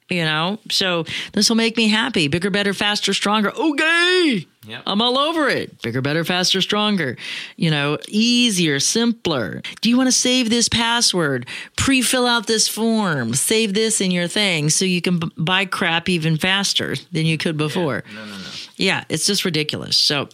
You 0.09 0.25
know, 0.25 0.59
so 0.69 1.05
this 1.31 1.49
will 1.49 1.55
make 1.55 1.77
me 1.77 1.87
happy. 1.87 2.27
Bigger, 2.27 2.49
better, 2.49 2.73
faster, 2.73 3.13
stronger. 3.13 3.51
Okay, 3.55 4.45
Yeah. 4.67 4.81
I'm 4.85 5.01
all 5.01 5.17
over 5.17 5.47
it. 5.49 5.81
Bigger, 5.81 6.01
better, 6.01 6.23
faster, 6.23 6.61
stronger. 6.61 7.17
You 7.55 7.71
know, 7.71 7.97
easier, 8.09 8.79
simpler. 8.79 9.61
Do 9.81 9.89
you 9.89 9.97
want 9.97 10.07
to 10.07 10.11
save 10.11 10.49
this 10.49 10.69
password? 10.69 11.47
Pre-fill 11.77 12.27
out 12.27 12.47
this 12.47 12.67
form. 12.67 13.33
Save 13.33 13.73
this 13.73 14.01
in 14.01 14.11
your 14.11 14.27
thing 14.27 14.69
so 14.69 14.85
you 14.85 15.01
can 15.01 15.19
b- 15.19 15.31
buy 15.37 15.65
crap 15.65 16.09
even 16.09 16.37
faster 16.37 16.95
than 17.11 17.25
you 17.25 17.37
could 17.37 17.57
before. 17.57 18.03
No, 18.13 18.25
no, 18.25 18.31
no. 18.37 18.47
Yeah, 18.75 19.03
it's 19.09 19.25
just 19.25 19.45
ridiculous. 19.45 19.97
So 19.97 20.29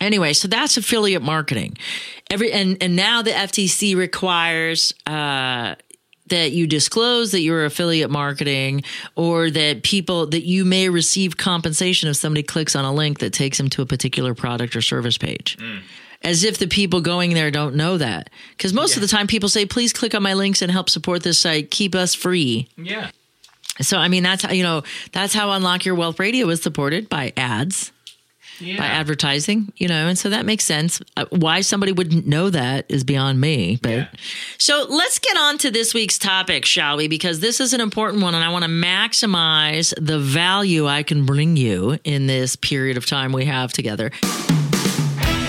anyway, 0.00 0.32
so 0.32 0.48
that's 0.48 0.76
affiliate 0.76 1.22
marketing. 1.22 1.76
Every 2.30 2.52
and 2.52 2.76
and 2.82 2.96
now 2.96 3.22
the 3.22 3.30
FTC 3.30 3.96
requires 3.96 4.94
uh 5.06 5.74
that 6.28 6.52
you 6.52 6.66
disclose 6.66 7.32
that 7.32 7.40
you're 7.40 7.64
affiliate 7.64 8.10
marketing 8.10 8.82
or 9.14 9.50
that 9.50 9.82
people 9.82 10.26
that 10.28 10.44
you 10.44 10.64
may 10.64 10.88
receive 10.88 11.36
compensation 11.36 12.08
if 12.08 12.16
somebody 12.16 12.42
clicks 12.42 12.74
on 12.74 12.84
a 12.84 12.92
link 12.92 13.18
that 13.18 13.32
takes 13.32 13.58
them 13.58 13.68
to 13.70 13.82
a 13.82 13.86
particular 13.86 14.34
product 14.34 14.74
or 14.74 14.80
service 14.80 15.18
page. 15.18 15.56
Mm. 15.58 15.82
As 16.22 16.42
if 16.42 16.56
the 16.56 16.66
people 16.66 17.02
going 17.02 17.34
there 17.34 17.50
don't 17.50 17.74
know 17.74 17.98
that. 17.98 18.30
Because 18.56 18.72
most 18.72 18.96
of 18.96 19.02
the 19.02 19.08
time 19.08 19.26
people 19.26 19.50
say, 19.50 19.66
please 19.66 19.92
click 19.92 20.14
on 20.14 20.22
my 20.22 20.32
links 20.32 20.62
and 20.62 20.72
help 20.72 20.88
support 20.88 21.22
this 21.22 21.38
site. 21.38 21.70
Keep 21.70 21.94
us 21.94 22.14
free. 22.14 22.66
Yeah. 22.78 23.10
So 23.80 23.98
I 23.98 24.08
mean 24.08 24.22
that's 24.22 24.42
how 24.44 24.52
you 24.52 24.62
know 24.62 24.82
that's 25.12 25.34
how 25.34 25.50
Unlock 25.50 25.84
Your 25.84 25.94
Wealth 25.94 26.18
Radio 26.18 26.48
is 26.48 26.62
supported 26.62 27.08
by 27.08 27.32
ads, 27.36 27.92
Yeah. 28.60 28.76
by 28.78 28.86
advertising, 28.86 29.72
you 29.76 29.88
know, 29.88 30.06
and 30.08 30.18
so 30.18 30.30
that 30.30 30.46
makes 30.46 30.64
sense. 30.64 31.00
Uh, 31.16 31.24
why 31.30 31.60
somebody 31.60 31.92
wouldn't 31.92 32.26
know 32.26 32.50
that 32.50 32.86
is 32.88 33.02
beyond 33.04 33.40
me. 33.40 33.78
But 33.82 33.90
Yeah. 33.90 34.06
so 34.58 34.86
let's 34.88 35.18
get 35.18 35.36
on 35.36 35.58
to 35.58 35.70
this 35.70 35.92
week's 35.94 36.18
topic, 36.18 36.64
shall 36.64 36.96
we? 36.96 37.08
Because 37.08 37.40
this 37.40 37.60
is 37.60 37.72
an 37.72 37.80
important 37.80 38.22
one, 38.22 38.34
and 38.34 38.44
I 38.44 38.50
want 38.50 38.64
to 38.64 38.70
maximize 38.70 39.92
the 40.00 40.18
value 40.18 40.86
I 40.86 41.02
can 41.02 41.24
bring 41.26 41.56
you 41.56 41.98
in 42.04 42.26
this 42.26 42.54
period 42.56 42.96
of 42.96 43.06
time 43.06 43.32
we 43.32 43.44
have 43.46 43.72
together. 43.72 44.10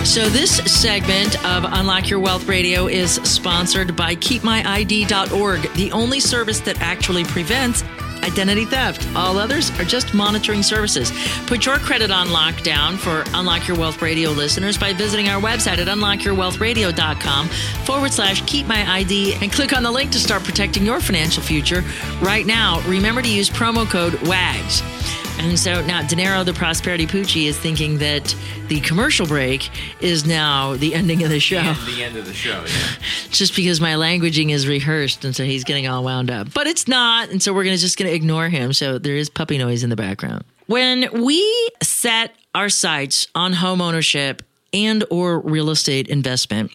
So, 0.04 0.28
this 0.28 0.58
segment 0.72 1.34
of 1.44 1.64
Unlock 1.64 2.08
Your 2.08 2.20
Wealth 2.20 2.46
Radio 2.46 2.86
is 2.86 3.14
sponsored 3.24 3.96
by 3.96 4.14
KeepMyID.org, 4.14 5.72
the 5.74 5.90
only 5.90 6.20
service 6.20 6.60
that 6.60 6.80
actually 6.80 7.24
prevents 7.24 7.82
identity 8.26 8.64
theft. 8.64 9.06
All 9.14 9.38
others 9.38 9.70
are 9.78 9.84
just 9.84 10.12
monitoring 10.12 10.62
services. 10.62 11.12
Put 11.46 11.64
your 11.64 11.78
credit 11.78 12.10
on 12.10 12.28
lockdown 12.28 12.96
for 12.96 13.24
Unlock 13.34 13.68
Your 13.68 13.78
Wealth 13.78 14.02
Radio 14.02 14.30
listeners 14.30 14.76
by 14.76 14.92
visiting 14.92 15.28
our 15.28 15.40
website 15.40 15.78
at 15.78 15.86
unlockyourwealthradio.com 15.86 17.48
forward 17.84 18.12
slash 18.12 18.42
keep 18.46 18.66
my 18.66 18.84
ID 18.90 19.34
and 19.40 19.52
click 19.52 19.74
on 19.74 19.82
the 19.82 19.90
link 19.90 20.10
to 20.12 20.18
start 20.18 20.44
protecting 20.44 20.84
your 20.84 21.00
financial 21.00 21.42
future 21.42 21.84
right 22.20 22.46
now. 22.46 22.80
Remember 22.88 23.22
to 23.22 23.28
use 23.28 23.48
promo 23.48 23.88
code 23.88 24.14
WAGS. 24.26 25.25
And 25.38 25.58
so 25.58 25.84
now 25.86 26.06
Dinero 26.06 26.44
the 26.44 26.52
Prosperity 26.52 27.06
Poochie 27.06 27.46
is 27.46 27.58
thinking 27.58 27.98
that 27.98 28.34
the 28.68 28.80
commercial 28.80 29.26
break 29.26 29.70
is 30.00 30.26
now 30.26 30.74
the 30.76 30.94
ending 30.94 31.22
of 31.22 31.30
the 31.30 31.40
show. 31.40 31.58
And 31.58 31.76
the 31.86 32.02
end 32.02 32.16
of 32.16 32.26
the 32.26 32.32
show. 32.32 32.64
Yeah. 32.66 32.86
Just 33.30 33.54
because 33.54 33.80
my 33.80 33.92
languaging 33.92 34.50
is 34.50 34.66
rehearsed 34.66 35.24
and 35.24 35.36
so 35.36 35.44
he's 35.44 35.64
getting 35.64 35.86
all 35.86 36.02
wound 36.02 36.30
up. 36.30 36.52
But 36.54 36.66
it's 36.66 36.88
not, 36.88 37.28
and 37.28 37.42
so 37.42 37.52
we're 37.52 37.64
gonna 37.64 37.76
just 37.76 37.98
gonna 37.98 38.10
ignore 38.10 38.48
him. 38.48 38.72
So 38.72 38.98
there 38.98 39.16
is 39.16 39.28
puppy 39.28 39.58
noise 39.58 39.84
in 39.84 39.90
the 39.90 39.96
background. 39.96 40.44
When 40.66 41.22
we 41.22 41.70
set 41.82 42.34
our 42.54 42.68
sights 42.68 43.28
on 43.34 43.52
home 43.52 43.80
ownership 43.80 44.42
and 44.72 45.04
or 45.10 45.40
real 45.40 45.70
estate 45.70 46.08
investment, 46.08 46.72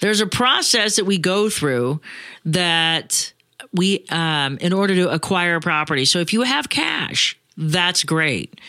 there's 0.00 0.20
a 0.20 0.26
process 0.26 0.96
that 0.96 1.04
we 1.04 1.18
go 1.18 1.50
through 1.50 2.00
that 2.46 3.32
we 3.72 4.04
um, 4.10 4.56
in 4.58 4.72
order 4.72 4.94
to 4.94 5.10
acquire 5.10 5.56
a 5.56 5.60
property. 5.60 6.04
So 6.04 6.20
if 6.20 6.32
you 6.32 6.42
have 6.42 6.68
cash, 6.68 7.38
that's 7.58 8.04
great. 8.04 8.60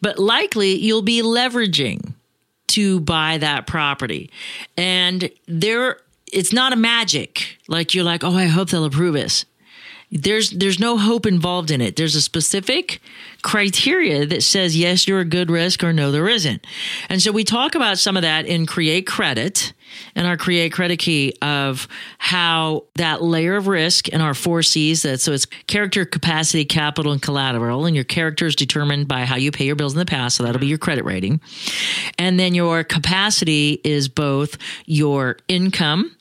But 0.00 0.18
likely 0.18 0.76
you'll 0.76 1.02
be 1.02 1.22
leveraging 1.22 2.14
to 2.68 3.00
buy 3.00 3.38
that 3.38 3.66
property. 3.66 4.30
And 4.76 5.30
there 5.46 5.98
it's 6.32 6.52
not 6.52 6.72
a 6.72 6.76
magic. 6.76 7.58
Like 7.68 7.94
you're 7.94 8.04
like, 8.04 8.22
"Oh, 8.22 8.34
I 8.34 8.46
hope 8.46 8.70
they'll 8.70 8.84
approve 8.84 9.16
us." 9.16 9.44
There's 10.10 10.50
there's 10.50 10.78
no 10.78 10.96
hope 10.96 11.26
involved 11.26 11.70
in 11.70 11.80
it. 11.80 11.96
There's 11.96 12.14
a 12.14 12.20
specific 12.20 13.00
criteria 13.42 14.24
that 14.26 14.42
says 14.42 14.76
yes, 14.76 15.06
you're 15.06 15.20
a 15.20 15.24
good 15.24 15.50
risk 15.50 15.82
or 15.84 15.92
no, 15.92 16.10
there 16.10 16.28
isn't. 16.28 16.66
And 17.08 17.20
so 17.20 17.32
we 17.32 17.44
talk 17.44 17.74
about 17.74 17.98
some 17.98 18.16
of 18.16 18.22
that 18.22 18.46
in 18.46 18.66
Create 18.66 19.06
Credit 19.06 19.72
and 20.14 20.26
our 20.26 20.36
Create 20.36 20.72
Credit 20.72 20.98
Key 20.98 21.34
of 21.42 21.88
how 22.18 22.84
that 22.94 23.22
layer 23.22 23.56
of 23.56 23.66
risk 23.66 24.08
in 24.08 24.20
our 24.20 24.34
four 24.34 24.62
C's 24.62 25.02
that 25.02 25.20
so 25.20 25.32
it's 25.32 25.46
character, 25.66 26.04
capacity, 26.04 26.64
capital, 26.64 27.12
and 27.12 27.22
collateral. 27.22 27.86
And 27.86 27.94
your 27.94 28.04
character 28.04 28.46
is 28.46 28.56
determined 28.56 29.08
by 29.08 29.24
how 29.24 29.36
you 29.36 29.50
pay 29.50 29.64
your 29.64 29.76
bills 29.76 29.92
in 29.92 29.98
the 29.98 30.06
past. 30.06 30.36
So 30.36 30.44
that'll 30.44 30.60
be 30.60 30.66
your 30.66 30.78
credit 30.78 31.04
rating. 31.04 31.40
And 32.18 32.38
then 32.38 32.54
your 32.54 32.84
capacity 32.84 33.80
is 33.84 34.08
both 34.08 34.58
your 34.86 35.38
income 35.48 36.16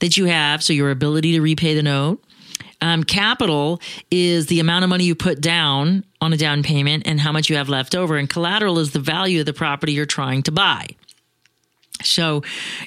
that 0.00 0.16
you 0.16 0.26
have, 0.26 0.62
so 0.62 0.72
your 0.72 0.90
ability 0.90 1.32
to 1.32 1.40
repay 1.40 1.74
the 1.74 1.82
note. 1.82 2.22
Um, 2.82 3.04
capital 3.04 3.80
is 4.10 4.46
the 4.46 4.60
amount 4.60 4.84
of 4.84 4.90
money 4.90 5.04
you 5.04 5.14
put 5.14 5.40
down 5.40 6.04
on 6.20 6.32
a 6.32 6.36
down 6.36 6.62
payment 6.62 7.02
and 7.06 7.20
how 7.20 7.32
much 7.32 7.50
you 7.50 7.56
have 7.56 7.68
left 7.68 7.94
over. 7.94 8.16
And 8.16 8.28
collateral 8.28 8.78
is 8.78 8.92
the 8.92 9.00
value 9.00 9.40
of 9.40 9.46
the 9.46 9.52
property 9.52 9.92
you're 9.92 10.06
trying 10.06 10.42
to 10.44 10.52
buy. 10.52 10.88
So, 12.02 12.42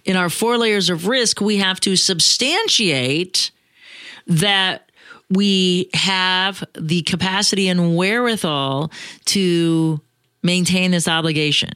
in 0.06 0.16
our 0.16 0.30
four 0.30 0.58
layers 0.58 0.90
of 0.90 1.08
risk, 1.08 1.42
we 1.42 1.58
have 1.58 1.80
to 1.82 1.96
substantiate 1.96 3.52
that 4.28 4.92
we 5.30 5.90
have 5.94 6.64
the 6.78 7.02
capacity 7.04 7.68
and 7.68 7.96
wherewithal 7.96 8.92
to 9.26 10.02
maintain 10.42 10.92
this 10.92 11.08
obligation. 11.08 11.72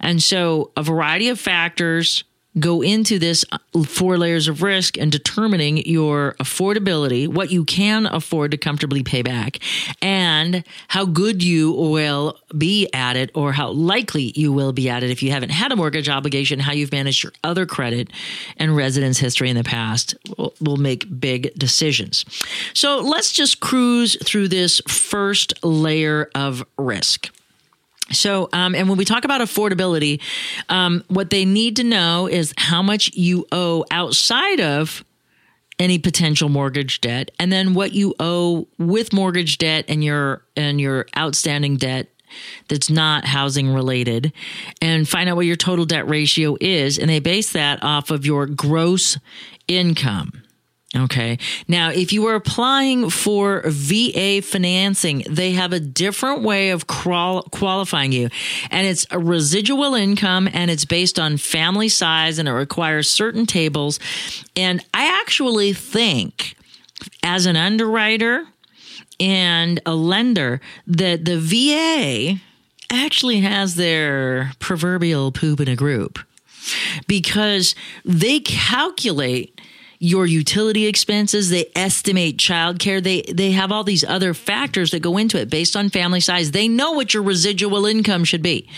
And 0.00 0.22
so, 0.22 0.72
a 0.76 0.82
variety 0.82 1.28
of 1.28 1.40
factors 1.40 2.24
go 2.60 2.82
into 2.82 3.18
this 3.18 3.44
uh, 3.52 3.58
four 3.84 4.18
layers 4.18 4.48
of 4.48 4.62
risk 4.62 4.96
and 4.98 5.10
determining 5.10 5.78
your 5.86 6.34
affordability, 6.40 7.28
what 7.28 7.50
you 7.50 7.64
can 7.64 8.06
afford 8.06 8.50
to 8.50 8.56
comfortably 8.56 9.02
pay 9.02 9.22
back, 9.22 9.58
and 10.02 10.64
how 10.88 11.04
good 11.04 11.42
you 11.42 11.72
will 11.72 12.38
be 12.56 12.88
at 12.92 13.16
it 13.16 13.30
or 13.34 13.52
how 13.52 13.70
likely 13.70 14.32
you 14.34 14.52
will 14.52 14.72
be 14.72 14.88
at 14.88 15.02
it 15.02 15.10
if 15.10 15.22
you 15.22 15.30
haven't 15.30 15.50
had 15.50 15.72
a 15.72 15.76
mortgage 15.76 16.08
obligation, 16.08 16.58
how 16.58 16.72
you've 16.72 16.92
managed 16.92 17.22
your 17.22 17.32
other 17.44 17.66
credit 17.66 18.10
and 18.56 18.76
residence 18.76 19.18
history 19.18 19.50
in 19.50 19.56
the 19.56 19.64
past 19.64 20.14
will, 20.36 20.54
will 20.60 20.76
make 20.76 21.20
big 21.20 21.52
decisions. 21.54 22.24
So 22.74 23.00
let's 23.00 23.32
just 23.32 23.60
cruise 23.60 24.16
through 24.24 24.48
this 24.48 24.80
first 24.86 25.64
layer 25.64 26.30
of 26.34 26.64
risk. 26.76 27.30
So, 28.10 28.48
um, 28.52 28.74
and 28.74 28.88
when 28.88 28.96
we 28.96 29.04
talk 29.04 29.24
about 29.24 29.40
affordability, 29.40 30.20
um, 30.68 31.04
what 31.08 31.30
they 31.30 31.44
need 31.44 31.76
to 31.76 31.84
know 31.84 32.26
is 32.26 32.54
how 32.56 32.82
much 32.82 33.14
you 33.14 33.46
owe 33.52 33.84
outside 33.90 34.60
of 34.60 35.04
any 35.78 35.98
potential 35.98 36.48
mortgage 36.48 37.00
debt, 37.00 37.30
and 37.38 37.52
then 37.52 37.74
what 37.74 37.92
you 37.92 38.14
owe 38.18 38.66
with 38.78 39.12
mortgage 39.12 39.58
debt 39.58 39.84
and 39.88 40.02
your 40.02 40.42
and 40.56 40.80
your 40.80 41.06
outstanding 41.16 41.76
debt 41.76 42.08
that's 42.68 42.90
not 42.90 43.24
housing 43.24 43.72
related, 43.72 44.32
and 44.82 45.08
find 45.08 45.28
out 45.28 45.36
what 45.36 45.46
your 45.46 45.56
total 45.56 45.84
debt 45.84 46.08
ratio 46.08 46.56
is, 46.60 46.98
and 46.98 47.08
they 47.08 47.20
base 47.20 47.52
that 47.52 47.82
off 47.82 48.10
of 48.10 48.26
your 48.26 48.46
gross 48.46 49.18
income. 49.68 50.42
Okay. 50.96 51.38
Now, 51.66 51.90
if 51.90 52.14
you 52.14 52.26
are 52.28 52.34
applying 52.34 53.10
for 53.10 53.62
VA 53.66 54.40
financing, 54.40 55.22
they 55.28 55.52
have 55.52 55.74
a 55.74 55.80
different 55.80 56.42
way 56.42 56.70
of 56.70 56.86
qual- 56.86 57.42
qualifying 57.42 58.12
you. 58.12 58.30
And 58.70 58.86
it's 58.86 59.06
a 59.10 59.18
residual 59.18 59.94
income 59.94 60.48
and 60.50 60.70
it's 60.70 60.86
based 60.86 61.18
on 61.18 61.36
family 61.36 61.90
size 61.90 62.38
and 62.38 62.48
it 62.48 62.52
requires 62.52 63.10
certain 63.10 63.44
tables. 63.44 64.00
And 64.56 64.82
I 64.94 65.20
actually 65.20 65.74
think 65.74 66.56
as 67.22 67.44
an 67.44 67.56
underwriter 67.56 68.46
and 69.20 69.80
a 69.84 69.94
lender 69.94 70.60
that 70.86 71.26
the 71.26 71.38
VA 71.38 72.40
actually 72.90 73.40
has 73.40 73.74
their 73.74 74.52
proverbial 74.58 75.32
poop 75.32 75.60
in 75.60 75.68
a 75.68 75.76
group 75.76 76.18
because 77.06 77.74
they 78.04 78.40
calculate 78.40 79.57
your 80.00 80.26
utility 80.26 80.86
expenses, 80.86 81.50
they 81.50 81.70
estimate 81.74 82.36
childcare, 82.36 83.02
they 83.02 83.22
they 83.22 83.50
have 83.52 83.72
all 83.72 83.82
these 83.82 84.04
other 84.04 84.32
factors 84.32 84.92
that 84.92 85.00
go 85.00 85.16
into 85.16 85.38
it 85.38 85.50
based 85.50 85.76
on 85.76 85.88
family 85.88 86.20
size. 86.20 86.52
They 86.52 86.68
know 86.68 86.92
what 86.92 87.14
your 87.14 87.22
residual 87.22 87.84
income 87.86 88.24
should 88.24 88.42
be 88.42 88.68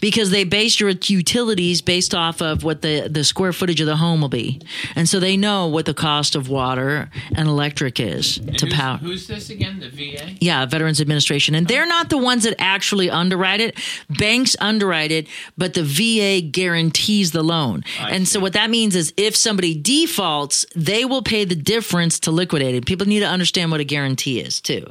because 0.00 0.30
they 0.30 0.44
base 0.44 0.80
your 0.80 0.90
utilities 0.90 1.80
based 1.80 2.14
off 2.14 2.42
of 2.42 2.64
what 2.64 2.82
the 2.82 3.08
the 3.08 3.22
square 3.22 3.52
footage 3.52 3.80
of 3.80 3.86
the 3.86 3.96
home 3.96 4.20
will 4.20 4.28
be. 4.28 4.60
And 4.96 5.08
so 5.08 5.20
they 5.20 5.36
know 5.36 5.68
what 5.68 5.86
the 5.86 5.94
cost 5.94 6.34
of 6.34 6.48
water 6.48 7.08
and 7.36 7.48
electric 7.48 8.00
is 8.00 8.38
to 8.38 8.66
who's, 8.66 8.74
power. 8.74 8.96
Who's 8.98 9.26
this 9.28 9.50
again? 9.50 9.78
The 9.78 9.90
VA? 9.90 10.36
Yeah, 10.40 10.66
Veterans 10.66 11.00
Administration. 11.00 11.54
And 11.54 11.68
they're 11.68 11.86
not 11.86 12.10
the 12.10 12.18
ones 12.18 12.42
that 12.44 12.54
actually 12.58 13.10
underwrite 13.10 13.60
it. 13.60 13.78
Banks 14.10 14.56
underwrite 14.60 15.12
it, 15.12 15.28
but 15.56 15.74
the 15.74 15.84
VA 15.84 16.44
guarantees 16.44 17.30
the 17.30 17.42
loan. 17.42 17.84
and 18.00 18.26
so 18.26 18.40
what 18.40 18.54
that 18.54 18.70
means 18.70 18.96
is 18.96 19.12
if 19.16 19.36
somebody 19.36 19.74
defaults, 19.74 20.63
they 20.74 21.04
will 21.04 21.22
pay 21.22 21.44
the 21.44 21.54
difference 21.54 22.18
to 22.20 22.30
liquidate 22.30 22.74
it. 22.74 22.86
People 22.86 23.06
need 23.06 23.20
to 23.20 23.28
understand 23.28 23.70
what 23.70 23.80
a 23.80 23.84
guarantee 23.84 24.40
is 24.40 24.60
too. 24.60 24.86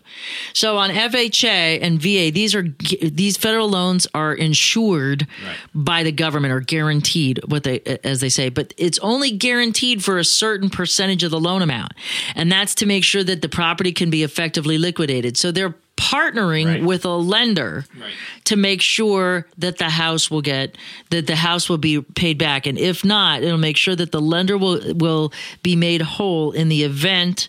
So 0.53 0.77
on 0.77 0.89
FHA 0.89 1.79
and 1.81 1.99
VA, 1.99 2.31
these 2.31 2.55
are 2.55 2.63
these 3.01 3.37
federal 3.37 3.69
loans 3.69 4.07
are 4.13 4.33
insured 4.33 5.27
by 5.73 6.03
the 6.03 6.11
government 6.11 6.53
or 6.53 6.59
guaranteed 6.59 7.39
what 7.47 7.63
they 7.63 7.81
as 8.03 8.21
they 8.21 8.29
say, 8.29 8.49
but 8.49 8.73
it's 8.77 8.99
only 8.99 9.31
guaranteed 9.31 10.03
for 10.03 10.17
a 10.17 10.25
certain 10.25 10.69
percentage 10.69 11.23
of 11.23 11.31
the 11.31 11.39
loan 11.39 11.61
amount. 11.61 11.93
And 12.35 12.51
that's 12.51 12.75
to 12.75 12.85
make 12.85 13.03
sure 13.03 13.23
that 13.23 13.41
the 13.41 13.49
property 13.49 13.91
can 13.91 14.09
be 14.09 14.23
effectively 14.23 14.77
liquidated. 14.77 15.37
So 15.37 15.51
they're 15.51 15.75
partnering 15.97 16.65
Right. 16.65 16.83
with 16.83 17.05
a 17.05 17.15
lender 17.15 17.85
Right. 17.99 18.11
to 18.45 18.55
make 18.55 18.81
sure 18.81 19.47
that 19.57 19.77
the 19.77 19.89
house 19.89 20.29
will 20.31 20.41
get 20.41 20.75
that 21.11 21.27
the 21.27 21.35
house 21.35 21.69
will 21.69 21.77
be 21.77 22.01
paid 22.01 22.37
back 22.37 22.65
and 22.65 22.77
if 22.79 23.05
not 23.05 23.43
it'll 23.43 23.57
make 23.57 23.77
sure 23.77 23.95
that 23.95 24.11
the 24.11 24.19
lender 24.21 24.57
will 24.57 24.81
will 24.95 25.31
be 25.61 25.75
made 25.75 26.01
whole 26.01 26.51
in 26.51 26.67
the 26.69 26.83
event 26.83 27.47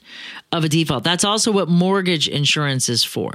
of 0.54 0.64
a 0.64 0.68
default. 0.68 1.02
That's 1.02 1.24
also 1.24 1.50
what 1.50 1.68
mortgage 1.68 2.28
insurance 2.28 2.88
is 2.88 3.02
for. 3.02 3.32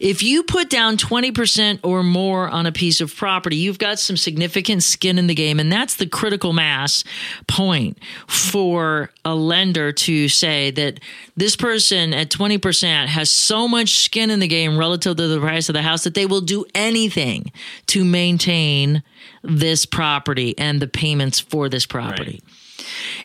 If 0.00 0.22
you 0.22 0.42
put 0.42 0.68
down 0.68 0.96
20% 0.96 1.80
or 1.84 2.02
more 2.02 2.48
on 2.48 2.66
a 2.66 2.72
piece 2.72 3.00
of 3.00 3.14
property 3.14 3.56
you've 3.56 3.78
got 3.78 3.98
some 3.98 4.16
significant 4.16 4.82
skin 4.82 5.16
in 5.16 5.28
the 5.28 5.34
game 5.34 5.60
and 5.60 5.70
that's 5.70 5.96
the 5.96 6.06
critical 6.06 6.52
mass 6.52 7.04
point 7.46 7.98
for 8.26 9.10
a 9.24 9.34
lender 9.34 9.92
to 9.92 10.28
say 10.28 10.72
that 10.72 10.98
this 11.36 11.54
person 11.54 12.12
at 12.12 12.30
20% 12.30 13.06
has 13.06 13.30
so 13.30 13.68
much 13.68 13.98
skin 14.00 14.30
in 14.30 14.40
the 14.40 14.48
game 14.48 14.76
relative 14.76 15.16
to 15.16 15.28
the 15.28 15.38
price 15.38 15.68
of 15.68 15.74
the 15.74 15.82
house 15.82 16.02
that 16.02 16.14
they 16.14 16.26
will 16.26 16.40
do 16.40 16.64
anything 16.74 17.52
to 17.86 18.04
maintain 18.04 19.04
this 19.44 19.86
property 19.86 20.58
and 20.58 20.82
the 20.82 20.88
payments 20.88 21.38
for 21.38 21.68
this 21.68 21.86
property. 21.86 22.42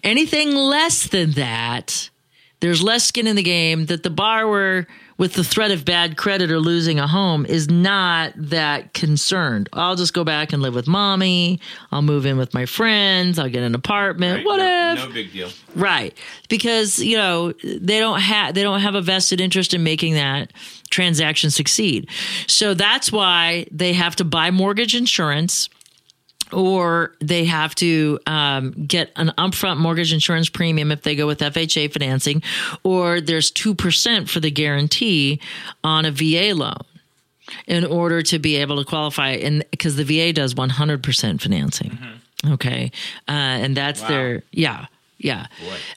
Anything 0.04 0.56
less 0.56 1.08
than 1.08 1.32
that, 1.32 2.11
there's 2.62 2.82
less 2.82 3.04
skin 3.04 3.28
in 3.28 3.36
the 3.36 3.44
game 3.44 3.88
that 3.88 4.04
the 4.04 4.10
borrower 4.10 4.88
with 5.18 5.34
the 5.34 5.44
threat 5.44 5.70
of 5.70 5.86
bad 5.86 6.18
credit 6.18 6.50
or 6.50 6.60
losing 6.60 6.98
a 7.00 7.06
home 7.06 7.46
is 7.46 7.70
not 7.70 8.34
that 8.36 8.94
concerned. 8.96 9.70
I'll 9.72 9.96
just 9.96 10.16
go 10.16 10.24
back 10.24 10.52
and 10.52 10.64
live 10.64 10.74
with 10.74 10.88
mommy. 10.88 11.60
I'll 11.92 12.02
move 12.02 12.26
in 12.26 12.38
with 12.38 12.56
my 12.56 12.66
friends. 12.66 13.38
I'll 13.38 13.50
get 13.50 13.62
an 13.62 13.76
apartment. 13.76 14.46
What 14.46 14.58
no, 14.58 14.94
if? 14.94 15.08
No 15.08 15.14
big 15.14 15.32
deal. 15.32 15.50
Right. 15.76 16.18
Because, 16.50 16.98
you 16.98 17.18
know, 17.18 17.52
they 17.64 18.00
don't 18.00 18.20
have 18.20 18.56
they 18.56 18.64
don't 18.64 18.80
have 18.80 18.96
a 18.96 19.02
vested 19.02 19.40
interest 19.40 19.76
in 19.76 19.84
making 19.84 20.16
that 20.16 20.54
transaction 20.90 21.52
succeed. 21.52 22.10
So 22.48 22.74
that's 22.74 23.12
why 23.12 23.68
they 23.72 23.94
have 23.94 24.16
to 24.16 24.24
buy 24.24 24.50
mortgage 24.50 24.96
insurance 24.96 25.70
or 26.54 27.14
they 27.20 27.46
have 27.46 27.76
to 27.76 28.20
um, 28.26 28.72
get 28.88 29.12
an 29.16 29.32
upfront 29.38 29.78
mortgage 29.78 30.14
insurance 30.14 30.50
premium 30.50 30.92
if 30.92 31.02
they 31.02 31.16
go 31.16 31.28
with 31.28 31.40
FHA 31.40 31.92
financing, 31.94 32.42
or 32.84 33.22
there's 33.22 33.52
2% 33.52 34.30
for 34.30 34.40
the 34.40 34.52
guarantee 34.52 35.40
on 35.84 36.06
a 36.06 36.12
VA 36.12 36.54
loan 36.54 36.78
in 37.68 37.86
order 37.86 38.22
to 38.22 38.40
be 38.40 38.56
able 38.58 38.78
to 38.78 38.86
qualify. 38.86 39.32
And 39.32 39.66
because 39.72 39.96
the 39.96 40.04
VA 40.04 40.34
does 40.34 40.54
100% 40.54 41.42
financing. 41.42 41.98
Okay. 42.48 42.92
Uh, 43.28 43.32
and 43.32 43.76
that's 43.78 44.02
their, 44.02 44.44
yeah. 44.52 44.86
Yeah, 45.24 45.46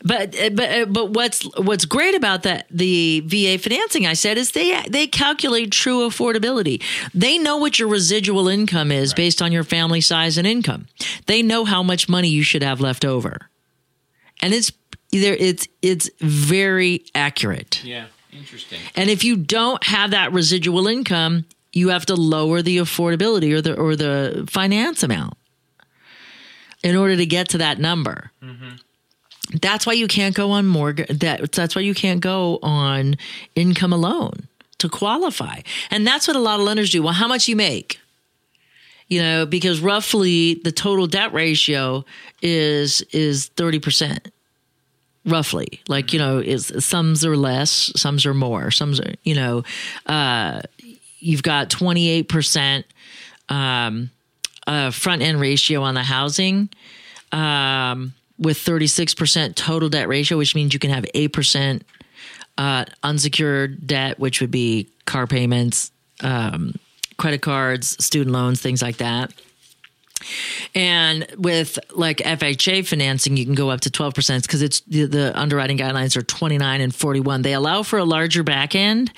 but 0.04 0.38
uh, 0.38 0.50
but 0.50 0.70
uh, 0.70 0.84
but 0.84 1.10
what's 1.10 1.44
what's 1.56 1.86
great 1.86 2.14
about 2.14 2.42
that 2.42 2.66
the 2.70 3.20
VA 3.20 3.58
financing 3.58 4.06
I 4.06 4.12
said 4.12 4.36
is 4.36 4.52
they 4.52 4.82
they 4.82 5.06
calculate 5.06 5.72
true 5.72 6.06
affordability. 6.06 6.82
They 7.14 7.38
know 7.38 7.56
what 7.56 7.78
your 7.78 7.88
residual 7.88 8.48
income 8.48 8.92
is 8.92 9.14
based 9.14 9.40
on 9.40 9.50
your 9.50 9.64
family 9.64 10.02
size 10.02 10.36
and 10.36 10.46
income. 10.46 10.88
They 11.24 11.40
know 11.40 11.64
how 11.64 11.82
much 11.82 12.06
money 12.06 12.28
you 12.28 12.42
should 12.42 12.62
have 12.62 12.82
left 12.82 13.02
over, 13.02 13.48
and 14.42 14.52
it's 14.52 14.70
either 15.10 15.32
it's 15.32 15.66
it's 15.80 16.10
very 16.20 17.06
accurate. 17.14 17.82
Yeah, 17.82 18.06
interesting. 18.30 18.80
And 18.94 19.08
if 19.08 19.24
you 19.24 19.36
don't 19.36 19.82
have 19.84 20.10
that 20.10 20.32
residual 20.32 20.86
income, 20.86 21.46
you 21.72 21.88
have 21.88 22.04
to 22.06 22.14
lower 22.14 22.60
the 22.60 22.76
affordability 22.76 23.54
or 23.54 23.62
the 23.62 23.74
or 23.74 23.96
the 23.96 24.44
finance 24.50 25.02
amount 25.02 25.34
in 26.84 26.94
order 26.94 27.16
to 27.16 27.26
get 27.26 27.48
to 27.48 27.58
that 27.58 27.78
number. 27.78 28.30
Mm-hmm. 28.42 28.76
That's 29.60 29.86
why 29.86 29.92
you 29.92 30.08
can't 30.08 30.34
go 30.34 30.50
on 30.52 30.66
mortgage. 30.66 31.18
That, 31.18 31.52
that's 31.52 31.76
why 31.76 31.82
you 31.82 31.94
can't 31.94 32.20
go 32.20 32.58
on 32.62 33.16
income 33.54 33.92
alone 33.92 34.48
to 34.78 34.88
qualify. 34.88 35.60
And 35.90 36.06
that's 36.06 36.26
what 36.26 36.36
a 36.36 36.40
lot 36.40 36.60
of 36.60 36.66
lenders 36.66 36.90
do. 36.90 37.02
Well, 37.02 37.12
how 37.12 37.28
much 37.28 37.48
you 37.48 37.56
make? 37.56 38.00
You 39.08 39.22
know, 39.22 39.46
because 39.46 39.80
roughly 39.80 40.54
the 40.54 40.72
total 40.72 41.06
debt 41.06 41.32
ratio 41.32 42.04
is 42.42 43.02
is 43.12 43.46
thirty 43.48 43.78
percent 43.78 44.28
roughly 45.26 45.80
like 45.88 46.12
you 46.12 46.18
know 46.18 46.38
is 46.38 46.70
some's 46.84 47.24
are 47.24 47.36
less 47.36 47.90
some's 47.96 48.26
are 48.26 48.34
more 48.34 48.70
some's 48.70 49.00
are 49.00 49.14
you 49.22 49.34
know 49.34 49.64
uh 50.06 50.60
you've 51.18 51.42
got 51.42 51.70
28% 51.70 52.84
um 53.48 54.10
uh 54.66 54.90
front 54.90 55.22
end 55.22 55.40
ratio 55.40 55.82
on 55.82 55.94
the 55.94 56.02
housing 56.02 56.68
um 57.32 58.12
with 58.44 58.58
36% 58.58 59.54
total 59.54 59.88
debt 59.88 60.08
ratio 60.08 60.38
which 60.38 60.54
means 60.54 60.72
you 60.72 60.78
can 60.78 60.90
have 60.90 61.04
8% 61.14 61.82
uh 62.56 62.84
unsecured 63.02 63.86
debt 63.86 64.18
which 64.20 64.40
would 64.40 64.50
be 64.50 64.88
car 65.06 65.26
payments 65.26 65.90
um 66.20 66.74
credit 67.16 67.42
cards 67.42 68.04
student 68.04 68.32
loans 68.32 68.60
things 68.60 68.80
like 68.82 68.98
that 68.98 69.32
and 70.74 71.26
with 71.36 71.78
like 71.92 72.18
FHA 72.18 72.86
financing, 72.86 73.36
you 73.36 73.44
can 73.44 73.54
go 73.54 73.70
up 73.70 73.80
to 73.82 73.90
12% 73.90 74.42
because 74.42 74.62
it's 74.62 74.80
the, 74.80 75.04
the 75.06 75.38
underwriting 75.38 75.78
guidelines 75.78 76.16
are 76.16 76.22
29 76.22 76.80
and 76.80 76.94
41. 76.94 77.42
They 77.42 77.54
allow 77.54 77.82
for 77.82 77.98
a 77.98 78.04
larger 78.04 78.42
back 78.42 78.74
end 78.74 79.12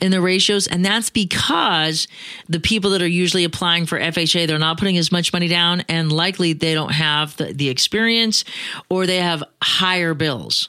in 0.00 0.10
the 0.10 0.20
ratios. 0.20 0.66
And 0.66 0.84
that's 0.84 1.10
because 1.10 2.08
the 2.48 2.60
people 2.60 2.90
that 2.90 3.02
are 3.02 3.06
usually 3.06 3.44
applying 3.44 3.86
for 3.86 3.98
FHA, 3.98 4.46
they're 4.46 4.58
not 4.58 4.78
putting 4.78 4.96
as 4.96 5.12
much 5.12 5.32
money 5.32 5.48
down 5.48 5.82
and 5.88 6.12
likely 6.12 6.52
they 6.52 6.74
don't 6.74 6.92
have 6.92 7.36
the, 7.36 7.52
the 7.52 7.68
experience 7.68 8.44
or 8.88 9.06
they 9.06 9.18
have 9.18 9.42
higher 9.62 10.14
bills. 10.14 10.68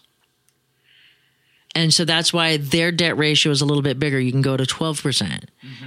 And 1.75 1.93
so 1.93 2.05
that's 2.05 2.33
why 2.33 2.57
their 2.57 2.91
debt 2.91 3.17
ratio 3.17 3.51
is 3.51 3.61
a 3.61 3.65
little 3.65 3.83
bit 3.83 3.99
bigger. 3.99 4.19
You 4.19 4.31
can 4.31 4.41
go 4.41 4.57
to 4.57 4.63
12% 4.63 5.43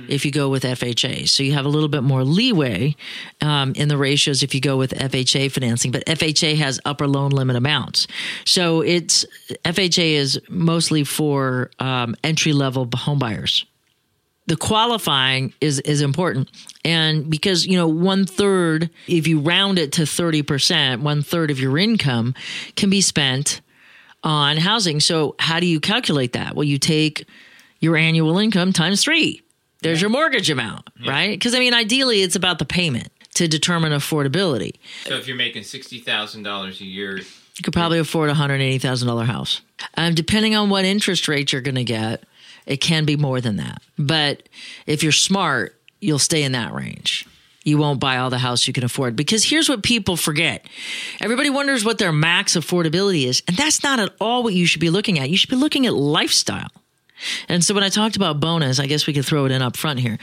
if 0.08 0.24
you 0.24 0.30
go 0.30 0.48
with 0.48 0.62
FHA. 0.62 1.28
So 1.28 1.42
you 1.42 1.52
have 1.54 1.64
a 1.64 1.68
little 1.68 1.88
bit 1.88 2.02
more 2.02 2.22
leeway 2.22 2.94
um, 3.40 3.72
in 3.74 3.88
the 3.88 3.96
ratios 3.96 4.42
if 4.42 4.54
you 4.54 4.60
go 4.60 4.76
with 4.76 4.92
FHA 4.92 5.50
financing. 5.50 5.90
But 5.90 6.06
FHA 6.06 6.56
has 6.58 6.78
upper 6.84 7.08
loan 7.08 7.30
limit 7.30 7.56
amounts. 7.56 8.06
So 8.44 8.82
it's 8.82 9.24
FHA 9.64 10.12
is 10.12 10.40
mostly 10.48 11.02
for 11.02 11.70
um, 11.80 12.14
entry 12.22 12.52
level 12.52 12.88
home 12.94 13.18
buyers 13.18 13.64
the 14.46 14.56
qualifying 14.56 15.52
is 15.60 15.78
is 15.80 16.00
important 16.00 16.50
and 16.84 17.30
because 17.30 17.66
you 17.66 17.76
know 17.76 17.86
one 17.86 18.26
third 18.26 18.90
if 19.06 19.28
you 19.28 19.38
round 19.38 19.78
it 19.78 19.92
to 19.92 20.02
30% 20.02 21.02
one 21.02 21.22
third 21.22 21.52
of 21.52 21.60
your 21.60 21.78
income 21.78 22.34
can 22.74 22.90
be 22.90 23.00
spent 23.00 23.60
on 24.22 24.56
housing. 24.58 25.00
So 25.00 25.34
how 25.38 25.60
do 25.60 25.66
you 25.66 25.80
calculate 25.80 26.32
that? 26.34 26.54
Well 26.54 26.64
you 26.64 26.78
take 26.78 27.26
your 27.80 27.96
annual 27.96 28.38
income 28.38 28.72
times 28.72 29.02
three. 29.02 29.42
There's 29.82 30.00
your 30.00 30.10
mortgage 30.10 30.50
amount 30.50 30.88
right? 31.06 31.30
Because 31.30 31.54
i 31.54 31.58
mean 31.58 31.72
ideally 31.74 32.22
it's 32.22 32.36
about 32.36 32.58
the 32.58 32.66
payment 32.66 33.08
to 33.34 33.48
determine 33.48 33.92
affordability. 33.92 34.74
So 35.04 35.14
if 35.14 35.26
you're 35.26 35.36
making 35.36 35.62
sixty 35.62 35.98
thousand 35.98 36.42
dollars 36.42 36.80
a 36.80 36.84
year, 36.84 37.18
you 37.18 37.62
could 37.62 37.72
probably 37.72 37.98
afford 37.98 38.28
a 38.30 38.34
hundred 38.34 38.60
eighty 38.60 38.78
thousand 38.78 39.08
dollar 39.08 39.24
house. 39.24 39.60
Um, 39.96 40.14
depending 40.14 40.54
on 40.54 40.68
what 40.68 40.84
interest 40.84 41.28
rate 41.28 41.52
you're 41.52 41.62
going 41.62 41.74
to 41.76 41.84
get, 41.84 42.24
it 42.66 42.78
can 42.78 43.04
be 43.04 43.16
more 43.16 43.40
than 43.40 43.56
that. 43.56 43.80
But 43.98 44.48
if 44.86 45.02
you're 45.02 45.12
smart, 45.12 45.74
you'll 46.00 46.18
stay 46.18 46.42
in 46.42 46.52
that 46.52 46.74
range. 46.74 47.26
You 47.70 47.78
won't 47.78 48.00
buy 48.00 48.18
all 48.18 48.30
the 48.30 48.38
house 48.38 48.66
you 48.66 48.72
can 48.72 48.84
afford 48.84 49.16
because 49.16 49.44
here's 49.44 49.68
what 49.68 49.82
people 49.82 50.16
forget. 50.16 50.66
Everybody 51.20 51.50
wonders 51.50 51.84
what 51.84 51.98
their 51.98 52.12
max 52.12 52.56
affordability 52.56 53.26
is, 53.26 53.42
and 53.46 53.56
that's 53.56 53.82
not 53.82 54.00
at 54.00 54.12
all 54.20 54.42
what 54.42 54.54
you 54.54 54.66
should 54.66 54.80
be 54.80 54.90
looking 54.90 55.18
at. 55.18 55.30
You 55.30 55.36
should 55.36 55.50
be 55.50 55.56
looking 55.56 55.86
at 55.86 55.94
lifestyle. 55.94 56.70
And 57.48 57.64
so 57.64 57.74
when 57.74 57.84
I 57.84 57.88
talked 57.88 58.16
about 58.16 58.40
bonus, 58.40 58.78
I 58.80 58.86
guess 58.86 59.06
we 59.06 59.12
could 59.12 59.24
throw 59.24 59.44
it 59.44 59.52
in 59.52 59.62
up 59.62 59.76
front 59.76 60.00
here. 60.00 60.18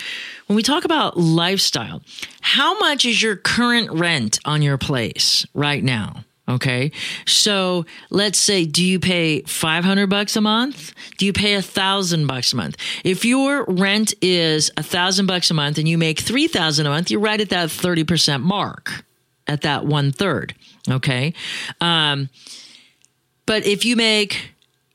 When 0.48 0.56
we 0.56 0.64
talk 0.64 0.84
about 0.84 1.18
lifestyle, 1.18 2.02
how 2.42 2.78
much 2.80 3.06
is 3.06 3.22
your 3.22 3.36
current 3.36 3.92
rent 3.92 4.40
on 4.46 4.62
your 4.62 4.78
place 4.78 5.46
right 5.54 5.84
now? 5.84 6.26
Okay. 6.50 6.92
So 7.26 7.86
let's 8.10 8.40
say, 8.40 8.66
do 8.66 8.84
you 8.84 9.00
pay 9.00 9.42
500 9.42 10.08
bucks 10.08 10.36
a 10.38 10.42
month? 10.42 10.94
Do 11.18 11.26
you 11.26 11.34
pay 11.34 11.56
a 11.56 11.62
thousand 11.62 12.28
bucks 12.28 12.54
a 12.54 12.56
month? 12.56 12.78
If 13.04 13.26
your 13.26 13.66
rent 13.66 14.14
is 14.22 14.72
a 14.78 14.84
thousand 14.84 15.26
bucks 15.26 15.52
a 15.52 15.54
month 15.54 15.78
and 15.78 15.88
you 15.88 15.98
make 15.98 16.20
3,000 16.20 16.86
a 16.86 16.90
month, 16.90 17.12
you're 17.12 17.20
right 17.20 17.42
at 17.42 17.50
that 17.50 17.70
30% 17.70 18.42
mark 18.42 19.04
at 19.48 19.62
that 19.62 19.86
one 19.86 20.12
third. 20.12 20.54
Okay. 20.90 21.34
Um, 21.82 22.30
but 23.46 23.66
if 23.66 23.84
you 23.84 23.96
make 23.96 24.52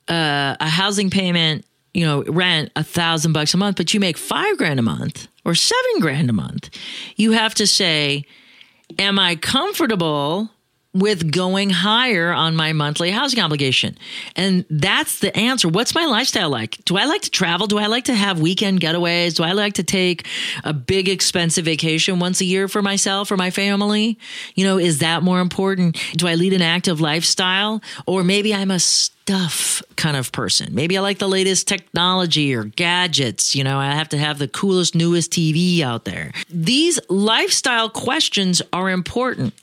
uh, 0.08 0.56
a 0.58 0.68
housing 0.68 1.10
payment, 1.10 1.66
you 1.92 2.06
know, 2.06 2.22
rent 2.24 2.70
a 2.76 2.84
thousand 2.84 3.32
bucks 3.34 3.52
a 3.52 3.58
month, 3.58 3.76
but 3.76 3.92
you 3.92 4.00
make 4.00 4.16
five 4.16 4.56
grand 4.56 4.78
a 4.78 4.82
month 4.82 5.28
or 5.44 5.54
seven 5.54 6.00
grand 6.00 6.30
a 6.30 6.32
month, 6.32 6.70
you 7.16 7.32
have 7.32 7.54
to 7.56 7.66
say, 7.66 8.24
am 8.98 9.18
I 9.18 9.36
comfortable 9.36 10.50
with 10.94 11.32
going 11.32 11.70
higher 11.70 12.32
on 12.32 12.54
my 12.54 12.72
monthly 12.72 13.10
housing 13.10 13.40
obligation? 13.40 13.96
And 14.36 14.64
that's 14.68 15.20
the 15.20 15.34
answer. 15.36 15.68
What's 15.68 15.94
my 15.94 16.04
lifestyle 16.04 16.50
like? 16.50 16.84
Do 16.84 16.96
I 16.96 17.06
like 17.06 17.22
to 17.22 17.30
travel? 17.30 17.66
Do 17.66 17.78
I 17.78 17.86
like 17.86 18.04
to 18.04 18.14
have 18.14 18.40
weekend 18.40 18.80
getaways? 18.80 19.36
Do 19.36 19.42
I 19.42 19.52
like 19.52 19.74
to 19.74 19.82
take 19.82 20.26
a 20.64 20.72
big 20.72 21.08
expensive 21.08 21.64
vacation 21.64 22.18
once 22.18 22.40
a 22.40 22.44
year 22.44 22.68
for 22.68 22.82
myself 22.82 23.30
or 23.30 23.36
my 23.36 23.50
family? 23.50 24.18
You 24.54 24.64
know, 24.64 24.78
is 24.78 24.98
that 24.98 25.22
more 25.22 25.40
important? 25.40 25.98
Do 26.16 26.28
I 26.28 26.34
lead 26.34 26.52
an 26.52 26.62
active 26.62 27.00
lifestyle? 27.00 27.82
Or 28.06 28.22
maybe 28.22 28.54
I'm 28.54 28.70
a 28.70 28.78
stuff 28.78 29.82
kind 29.96 30.16
of 30.16 30.32
person. 30.32 30.74
Maybe 30.74 30.98
I 30.98 31.00
like 31.00 31.18
the 31.18 31.28
latest 31.28 31.68
technology 31.68 32.54
or 32.54 32.64
gadgets. 32.64 33.54
You 33.54 33.64
know, 33.64 33.78
I 33.78 33.92
have 33.92 34.08
to 34.10 34.18
have 34.18 34.38
the 34.38 34.48
coolest, 34.48 34.94
newest 34.94 35.30
TV 35.30 35.80
out 35.80 36.04
there. 36.04 36.32
These 36.50 36.98
lifestyle 37.08 37.88
questions 37.88 38.60
are 38.72 38.90
important 38.90 39.54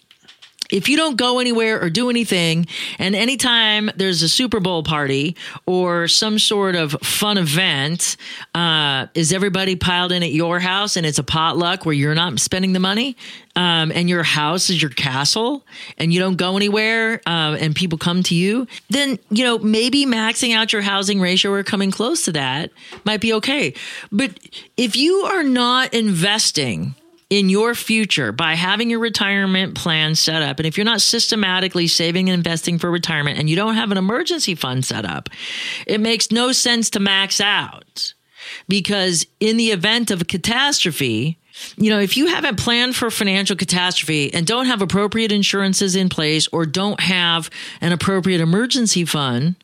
if 0.70 0.88
you 0.88 0.98
don't 0.98 1.18
go 1.18 1.40
anywhere 1.40 1.82
or 1.82 1.90
do 1.90 2.10
anything, 2.10 2.68
and 3.00 3.16
anytime 3.16 3.90
there's 3.96 4.22
a 4.22 4.30
Super 4.30 4.60
Bowl 4.60 4.84
party 4.84 5.36
or 5.66 6.08
some 6.08 6.38
sort 6.38 6.76
of 6.76 6.92
fun 7.02 7.38
event, 7.38 8.18
uh, 8.54 9.08
is 9.16 9.34
everybody 9.34 9.76
piled 9.76 10.12
in 10.12 10.24
at 10.24 10.32
your 10.32 10.60
house 10.60 10.96
and 10.96 11.06
it's 11.06 11.18
a 11.18 11.24
potluck 11.24 11.86
where 11.86 11.94
you're 11.94 12.16
not 12.16 12.40
spending 12.40 12.74
the 12.74 12.80
money? 12.80 13.18
Um, 13.56 13.92
and 13.92 14.08
your 14.08 14.24
house 14.24 14.70
is 14.70 14.82
your 14.82 14.92
castle 14.92 15.66
and 15.98 16.14
you 16.14 16.20
don't 16.20 16.38
go 16.38 16.56
anywhere 16.56 17.20
uh, 17.26 17.58
and 17.60 17.76
people 17.76 17.98
come 17.98 18.24
to 18.24 18.36
you, 18.36 18.68
then, 18.90 19.20
you 19.30 19.44
know, 19.44 19.58
maybe 19.58 20.06
maxing 20.06 20.56
out 20.56 20.72
your 20.72 20.84
housing 20.84 21.20
ratio 21.20 21.52
or 21.52 21.64
coming 21.64 21.92
close 21.92 22.24
to 22.26 22.32
that 22.34 22.72
might 23.04 23.20
be 23.20 23.34
okay. 23.34 23.74
But 24.12 24.32
if 24.78 24.96
you 24.96 25.16
are 25.24 25.44
not 25.44 25.94
investing 25.94 26.96
in 27.30 27.50
your 27.50 27.76
future 27.76 28.32
by 28.32 28.56
having 28.56 28.90
your 28.90 29.00
retirement 29.00 29.76
plan 29.76 30.16
set 30.16 30.42
up. 30.42 30.58
And 30.58 30.66
if 30.66 30.78
you're 30.78 30.86
not 30.86 31.02
systematically 31.02 31.88
saving 31.88 32.30
and 32.30 32.38
investing 32.38 32.80
for 32.80 32.90
retirement 32.90 33.38
and 33.38 33.50
you 33.50 33.56
don't 33.56 33.76
have 33.76 33.92
an 33.92 33.98
emergency 33.98 34.56
fund 34.56 34.84
set 34.84 35.06
up, 35.06 35.30
it 35.86 36.00
makes 36.00 36.32
no 36.32 36.52
sense 36.52 36.90
to 36.92 37.00
max 37.00 37.40
out 37.40 38.14
because 38.68 39.26
in 39.40 39.58
the 39.58 39.72
event 39.72 40.10
of 40.10 40.22
a 40.22 40.26
catastrophe, 40.26 41.38
you 41.78 41.90
know, 41.90 42.00
if 42.00 42.18
you 42.18 42.28
haven't 42.28 42.58
planned 42.58 42.96
for 42.96 43.12
financial 43.12 43.56
catastrophe 43.56 44.34
and 44.34 44.48
don't 44.48 44.66
have 44.66 44.82
appropriate 44.82 45.32
insurances 45.32 45.96
in 45.96 46.10
place 46.10 46.48
or 46.52 46.66
don't 46.66 47.00
have 47.00 47.50
an 47.82 47.92
appropriate 47.92 48.42
emergency 48.42 49.06
fund, 49.06 49.56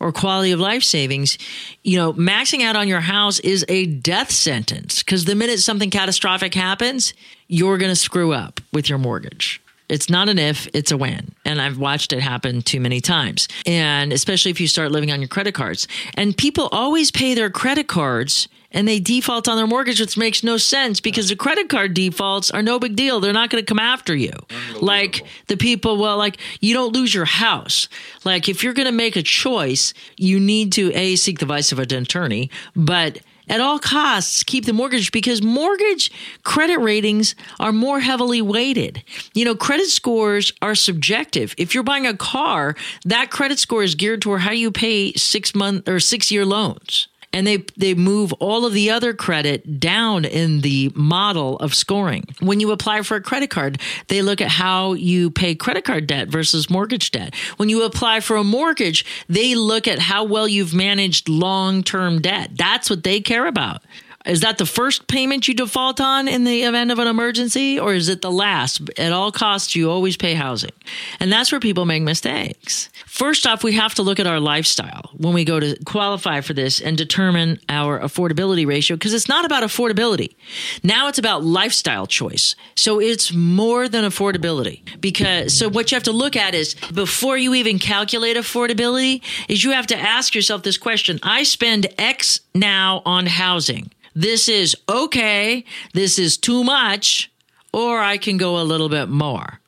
or 0.00 0.12
quality 0.12 0.52
of 0.52 0.60
life 0.60 0.82
savings, 0.82 1.38
you 1.82 1.96
know, 1.96 2.12
maxing 2.12 2.62
out 2.62 2.76
on 2.76 2.88
your 2.88 3.00
house 3.00 3.38
is 3.40 3.64
a 3.68 3.86
death 3.86 4.30
sentence 4.30 5.02
because 5.02 5.24
the 5.24 5.34
minute 5.34 5.58
something 5.60 5.90
catastrophic 5.90 6.54
happens, 6.54 7.14
you're 7.48 7.78
going 7.78 7.90
to 7.90 7.96
screw 7.96 8.32
up 8.32 8.60
with 8.72 8.88
your 8.88 8.98
mortgage. 8.98 9.60
It's 9.88 10.10
not 10.10 10.28
an 10.28 10.38
if, 10.38 10.68
it's 10.74 10.90
a 10.90 10.96
when. 10.96 11.34
And 11.44 11.60
I've 11.62 11.78
watched 11.78 12.12
it 12.12 12.20
happen 12.20 12.60
too 12.60 12.78
many 12.78 13.00
times. 13.00 13.48
And 13.64 14.12
especially 14.12 14.50
if 14.50 14.60
you 14.60 14.68
start 14.68 14.92
living 14.92 15.10
on 15.10 15.20
your 15.20 15.28
credit 15.28 15.54
cards. 15.54 15.88
And 16.14 16.36
people 16.36 16.68
always 16.72 17.10
pay 17.10 17.34
their 17.34 17.48
credit 17.48 17.88
cards 17.88 18.48
and 18.70 18.86
they 18.86 19.00
default 19.00 19.48
on 19.48 19.56
their 19.56 19.66
mortgage, 19.66 20.00
which 20.00 20.16
makes 20.16 20.44
no 20.44 20.56
sense 20.56 21.00
because 21.00 21.28
the 21.28 21.36
credit 21.36 21.68
card 21.68 21.94
defaults 21.94 22.50
are 22.50 22.62
no 22.62 22.78
big 22.78 22.96
deal. 22.96 23.20
They're 23.20 23.32
not 23.32 23.50
going 23.50 23.62
to 23.62 23.66
come 23.66 23.78
after 23.78 24.14
you. 24.14 24.32
Like 24.80 25.24
the 25.46 25.56
people, 25.56 25.96
well, 25.96 26.18
like 26.18 26.38
you 26.60 26.74
don't 26.74 26.92
lose 26.92 27.14
your 27.14 27.24
house. 27.24 27.88
Like 28.24 28.48
if 28.48 28.62
you're 28.62 28.74
going 28.74 28.86
to 28.86 28.92
make 28.92 29.16
a 29.16 29.22
choice, 29.22 29.94
you 30.16 30.38
need 30.38 30.72
to 30.72 30.92
A, 30.94 31.16
seek 31.16 31.38
the 31.38 31.44
advice 31.46 31.72
of 31.72 31.78
an 31.78 31.92
attorney, 31.94 32.50
but 32.76 33.20
at 33.48 33.60
all 33.62 33.78
costs 33.78 34.42
keep 34.42 34.66
the 34.66 34.74
mortgage 34.74 35.10
because 35.10 35.42
mortgage 35.42 36.12
credit 36.42 36.78
ratings 36.78 37.34
are 37.58 37.72
more 37.72 38.00
heavily 38.00 38.42
weighted. 38.42 39.02
You 39.32 39.46
know, 39.46 39.54
credit 39.54 39.86
scores 39.86 40.52
are 40.60 40.74
subjective. 40.74 41.54
If 41.56 41.74
you're 41.74 41.82
buying 41.82 42.06
a 42.06 42.16
car, 42.16 42.76
that 43.06 43.30
credit 43.30 43.58
score 43.58 43.82
is 43.82 43.94
geared 43.94 44.20
toward 44.20 44.42
how 44.42 44.52
you 44.52 44.70
pay 44.70 45.14
six 45.14 45.54
month 45.54 45.88
or 45.88 45.98
six 46.00 46.30
year 46.30 46.44
loans 46.44 47.07
and 47.32 47.46
they 47.46 47.58
they 47.76 47.94
move 47.94 48.32
all 48.34 48.64
of 48.64 48.72
the 48.72 48.90
other 48.90 49.12
credit 49.12 49.78
down 49.78 50.24
in 50.24 50.60
the 50.60 50.90
model 50.94 51.56
of 51.56 51.74
scoring. 51.74 52.24
When 52.40 52.60
you 52.60 52.70
apply 52.70 53.02
for 53.02 53.16
a 53.16 53.20
credit 53.20 53.50
card, 53.50 53.80
they 54.08 54.22
look 54.22 54.40
at 54.40 54.48
how 54.48 54.94
you 54.94 55.30
pay 55.30 55.54
credit 55.54 55.84
card 55.84 56.06
debt 56.06 56.28
versus 56.28 56.70
mortgage 56.70 57.10
debt. 57.10 57.34
When 57.56 57.68
you 57.68 57.84
apply 57.84 58.20
for 58.20 58.36
a 58.36 58.44
mortgage, 58.44 59.04
they 59.28 59.54
look 59.54 59.86
at 59.86 59.98
how 59.98 60.24
well 60.24 60.48
you've 60.48 60.74
managed 60.74 61.28
long-term 61.28 62.22
debt. 62.22 62.50
That's 62.54 62.88
what 62.88 63.04
they 63.04 63.20
care 63.20 63.46
about. 63.46 63.82
Is 64.26 64.40
that 64.40 64.58
the 64.58 64.66
first 64.66 65.06
payment 65.06 65.46
you 65.46 65.54
default 65.54 66.00
on 66.00 66.26
in 66.28 66.44
the 66.44 66.64
event 66.64 66.90
of 66.90 66.98
an 66.98 67.06
emergency, 67.06 67.78
or 67.78 67.94
is 67.94 68.08
it 68.08 68.20
the 68.20 68.30
last? 68.30 68.80
At 68.98 69.12
all 69.12 69.30
costs, 69.30 69.76
you 69.76 69.90
always 69.90 70.16
pay 70.16 70.34
housing. 70.34 70.72
And 71.20 71.32
that's 71.32 71.52
where 71.52 71.60
people 71.60 71.86
make 71.86 72.02
mistakes. 72.02 72.90
First 73.06 73.46
off, 73.46 73.62
we 73.62 73.72
have 73.74 73.94
to 73.94 74.02
look 74.02 74.18
at 74.18 74.26
our 74.26 74.40
lifestyle 74.40 75.10
when 75.16 75.34
we 75.34 75.44
go 75.44 75.60
to 75.60 75.76
qualify 75.84 76.40
for 76.40 76.52
this 76.52 76.80
and 76.80 76.98
determine 76.98 77.60
our 77.68 78.00
affordability 78.00 78.66
ratio, 78.66 78.96
because 78.96 79.14
it's 79.14 79.28
not 79.28 79.44
about 79.44 79.62
affordability. 79.62 80.34
Now 80.82 81.08
it's 81.08 81.18
about 81.18 81.44
lifestyle 81.44 82.06
choice. 82.06 82.56
So 82.74 83.00
it's 83.00 83.32
more 83.32 83.88
than 83.88 84.04
affordability. 84.04 84.82
Because, 85.00 85.56
so 85.56 85.68
what 85.68 85.90
you 85.90 85.96
have 85.96 86.02
to 86.04 86.12
look 86.12 86.36
at 86.36 86.54
is 86.54 86.74
before 86.92 87.38
you 87.38 87.54
even 87.54 87.78
calculate 87.78 88.36
affordability, 88.36 89.22
is 89.48 89.62
you 89.62 89.70
have 89.70 89.86
to 89.86 89.96
ask 89.96 90.34
yourself 90.34 90.64
this 90.64 90.76
question 90.76 91.20
I 91.22 91.44
spend 91.44 91.86
X 91.98 92.40
now 92.54 93.00
on 93.06 93.26
housing 93.26 93.90
this 94.18 94.48
is 94.48 94.76
okay, 94.88 95.64
this 95.94 96.18
is 96.18 96.36
too 96.36 96.64
much, 96.64 97.30
or 97.72 98.00
I 98.00 98.18
can 98.18 98.36
go 98.36 98.60
a 98.60 98.64
little 98.64 98.88
bit 98.88 99.08
more. 99.08 99.60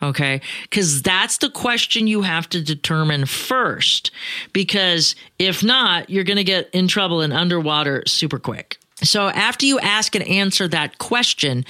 Okay. 0.00 0.42
Because 0.62 1.02
that's 1.02 1.38
the 1.38 1.50
question 1.50 2.06
you 2.06 2.22
have 2.22 2.48
to 2.50 2.62
determine 2.62 3.26
first. 3.26 4.12
Because 4.52 5.16
if 5.38 5.64
not, 5.64 6.08
you're 6.08 6.22
going 6.22 6.36
to 6.36 6.44
get 6.44 6.70
in 6.72 6.86
trouble 6.86 7.20
and 7.20 7.32
underwater 7.32 8.04
super 8.06 8.38
quick. 8.38 8.78
So 9.02 9.28
after 9.28 9.66
you 9.66 9.78
ask 9.78 10.14
and 10.14 10.26
answer 10.26 10.66
that 10.68 10.96
question, 10.96 11.66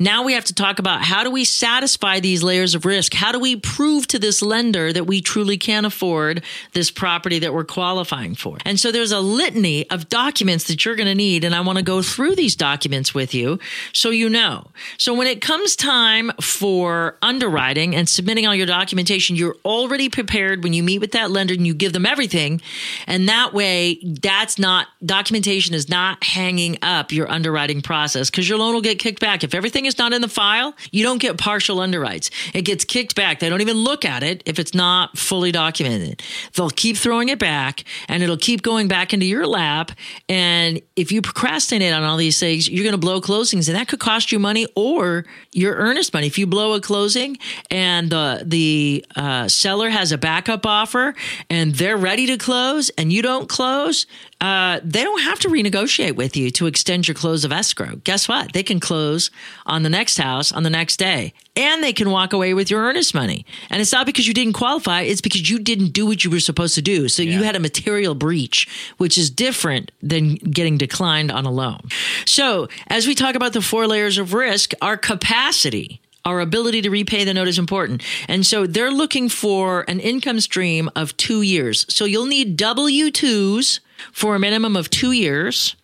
now 0.00 0.24
we 0.24 0.32
have 0.32 0.46
to 0.46 0.54
talk 0.54 0.80
about 0.80 1.02
how 1.02 1.22
do 1.22 1.30
we 1.30 1.44
satisfy 1.44 2.18
these 2.18 2.42
layers 2.42 2.74
of 2.74 2.84
risk? 2.84 3.14
How 3.14 3.30
do 3.30 3.38
we 3.38 3.54
prove 3.54 4.08
to 4.08 4.18
this 4.18 4.42
lender 4.42 4.92
that 4.92 5.06
we 5.06 5.20
truly 5.20 5.56
can 5.56 5.84
afford 5.84 6.42
this 6.72 6.90
property 6.90 7.38
that 7.38 7.54
we're 7.54 7.62
qualifying 7.62 8.34
for? 8.34 8.58
And 8.64 8.80
so 8.80 8.90
there's 8.90 9.12
a 9.12 9.20
litany 9.20 9.88
of 9.88 10.08
documents 10.08 10.64
that 10.64 10.84
you're 10.84 10.96
going 10.96 11.06
to 11.06 11.14
need. 11.14 11.44
And 11.44 11.54
I 11.54 11.60
want 11.60 11.78
to 11.78 11.84
go 11.84 12.02
through 12.02 12.34
these 12.34 12.56
documents 12.56 13.14
with 13.14 13.34
you 13.34 13.60
so 13.92 14.10
you 14.10 14.28
know. 14.28 14.66
So 14.98 15.14
when 15.14 15.28
it 15.28 15.40
comes 15.40 15.76
time 15.76 16.32
for 16.40 17.18
underwriting 17.22 17.94
and 17.94 18.08
submitting 18.08 18.48
all 18.48 18.54
your 18.54 18.66
documentation, 18.66 19.36
you're 19.36 19.56
already 19.64 20.08
prepared 20.08 20.64
when 20.64 20.72
you 20.72 20.82
meet 20.82 20.98
with 20.98 21.12
that 21.12 21.30
lender 21.30 21.54
and 21.54 21.68
you 21.68 21.74
give 21.74 21.92
them 21.92 22.04
everything. 22.04 22.60
And 23.06 23.28
that 23.28 23.54
way, 23.54 24.00
that's 24.02 24.58
not, 24.58 24.88
documentation 25.04 25.72
is 25.72 25.88
not 25.88 26.24
hanging 26.24 26.63
up 26.82 27.12
your 27.12 27.30
underwriting 27.30 27.82
process 27.82 28.30
because 28.30 28.48
your 28.48 28.58
loan 28.58 28.74
will 28.74 28.80
get 28.80 28.98
kicked 28.98 29.20
back. 29.20 29.44
If 29.44 29.54
everything 29.54 29.84
is 29.84 29.98
not 29.98 30.12
in 30.12 30.22
the 30.22 30.28
file, 30.28 30.74
you 30.90 31.04
don't 31.04 31.18
get 31.18 31.38
partial 31.38 31.78
underwrites. 31.78 32.30
It 32.54 32.62
gets 32.62 32.84
kicked 32.84 33.14
back. 33.14 33.40
They 33.40 33.48
don't 33.48 33.60
even 33.60 33.76
look 33.76 34.04
at 34.04 34.22
it 34.22 34.42
if 34.46 34.58
it's 34.58 34.74
not 34.74 35.18
fully 35.18 35.52
documented. 35.52 36.22
They'll 36.54 36.70
keep 36.70 36.96
throwing 36.96 37.28
it 37.28 37.38
back 37.38 37.84
and 38.08 38.22
it'll 38.22 38.36
keep 38.36 38.62
going 38.62 38.88
back 38.88 39.12
into 39.12 39.26
your 39.26 39.46
lap. 39.46 39.92
And 40.28 40.80
if 40.96 41.12
you 41.12 41.20
procrastinate 41.22 41.92
on 41.92 42.02
all 42.02 42.16
these 42.16 42.40
things, 42.40 42.68
you're 42.68 42.84
going 42.84 42.92
to 42.92 42.98
blow 42.98 43.20
closings 43.20 43.68
and 43.68 43.76
that 43.76 43.88
could 43.88 44.00
cost 44.00 44.32
you 44.32 44.38
money 44.38 44.66
or 44.74 45.26
your 45.52 45.74
earnest 45.74 46.14
money. 46.14 46.26
If 46.26 46.38
you 46.38 46.46
blow 46.46 46.74
a 46.74 46.80
closing 46.80 47.36
and 47.70 48.10
the, 48.10 48.42
the 48.44 49.04
uh, 49.16 49.48
seller 49.48 49.90
has 49.90 50.12
a 50.12 50.18
backup 50.18 50.64
offer 50.66 51.14
and 51.50 51.74
they're 51.74 51.96
ready 51.96 52.26
to 52.26 52.38
close 52.38 52.90
and 52.90 53.12
you 53.12 53.22
don't 53.22 53.48
close, 53.48 54.06
uh, 54.40 54.80
they 54.84 55.02
don't 55.02 55.22
have 55.22 55.38
to 55.40 55.48
renegotiate 55.48 56.16
with 56.16 56.36
you 56.36 56.50
to 56.54 56.66
extend 56.66 57.06
your 57.08 57.14
close 57.14 57.44
of 57.44 57.52
escrow. 57.52 57.96
Guess 58.04 58.28
what? 58.28 58.52
They 58.52 58.62
can 58.62 58.80
close 58.80 59.30
on 59.66 59.82
the 59.82 59.90
next 59.90 60.18
house 60.18 60.52
on 60.52 60.62
the 60.62 60.70
next 60.70 60.96
day 60.96 61.32
and 61.56 61.82
they 61.82 61.92
can 61.92 62.10
walk 62.10 62.32
away 62.32 62.54
with 62.54 62.70
your 62.70 62.82
earnest 62.82 63.14
money. 63.14 63.46
And 63.70 63.80
it's 63.80 63.92
not 63.92 64.06
because 64.06 64.26
you 64.26 64.34
didn't 64.34 64.54
qualify, 64.54 65.02
it's 65.02 65.20
because 65.20 65.48
you 65.48 65.58
didn't 65.58 65.92
do 65.92 66.06
what 66.06 66.24
you 66.24 66.30
were 66.30 66.40
supposed 66.40 66.74
to 66.74 66.82
do. 66.82 67.08
So 67.08 67.22
yeah. 67.22 67.38
you 67.38 67.44
had 67.44 67.56
a 67.56 67.60
material 67.60 68.14
breach, 68.14 68.68
which 68.96 69.16
is 69.16 69.30
different 69.30 69.92
than 70.02 70.34
getting 70.34 70.78
declined 70.78 71.30
on 71.30 71.44
a 71.44 71.50
loan. 71.50 71.80
So 72.24 72.68
as 72.88 73.06
we 73.06 73.14
talk 73.14 73.34
about 73.34 73.52
the 73.52 73.62
four 73.62 73.86
layers 73.86 74.18
of 74.18 74.34
risk, 74.34 74.72
our 74.82 74.96
capacity 74.96 76.00
our 76.26 76.40
ability 76.40 76.80
to 76.82 76.90
repay 76.90 77.24
the 77.24 77.34
note 77.34 77.48
is 77.48 77.58
important. 77.58 78.02
And 78.28 78.46
so 78.46 78.66
they're 78.66 78.90
looking 78.90 79.28
for 79.28 79.84
an 79.88 80.00
income 80.00 80.40
stream 80.40 80.88
of 80.96 81.14
two 81.18 81.42
years. 81.42 81.84
So 81.90 82.06
you'll 82.06 82.24
need 82.24 82.56
W 82.56 83.10
2s 83.10 83.80
for 84.10 84.34
a 84.34 84.38
minimum 84.38 84.74
of 84.74 84.88
two 84.88 85.12
years 85.12 85.76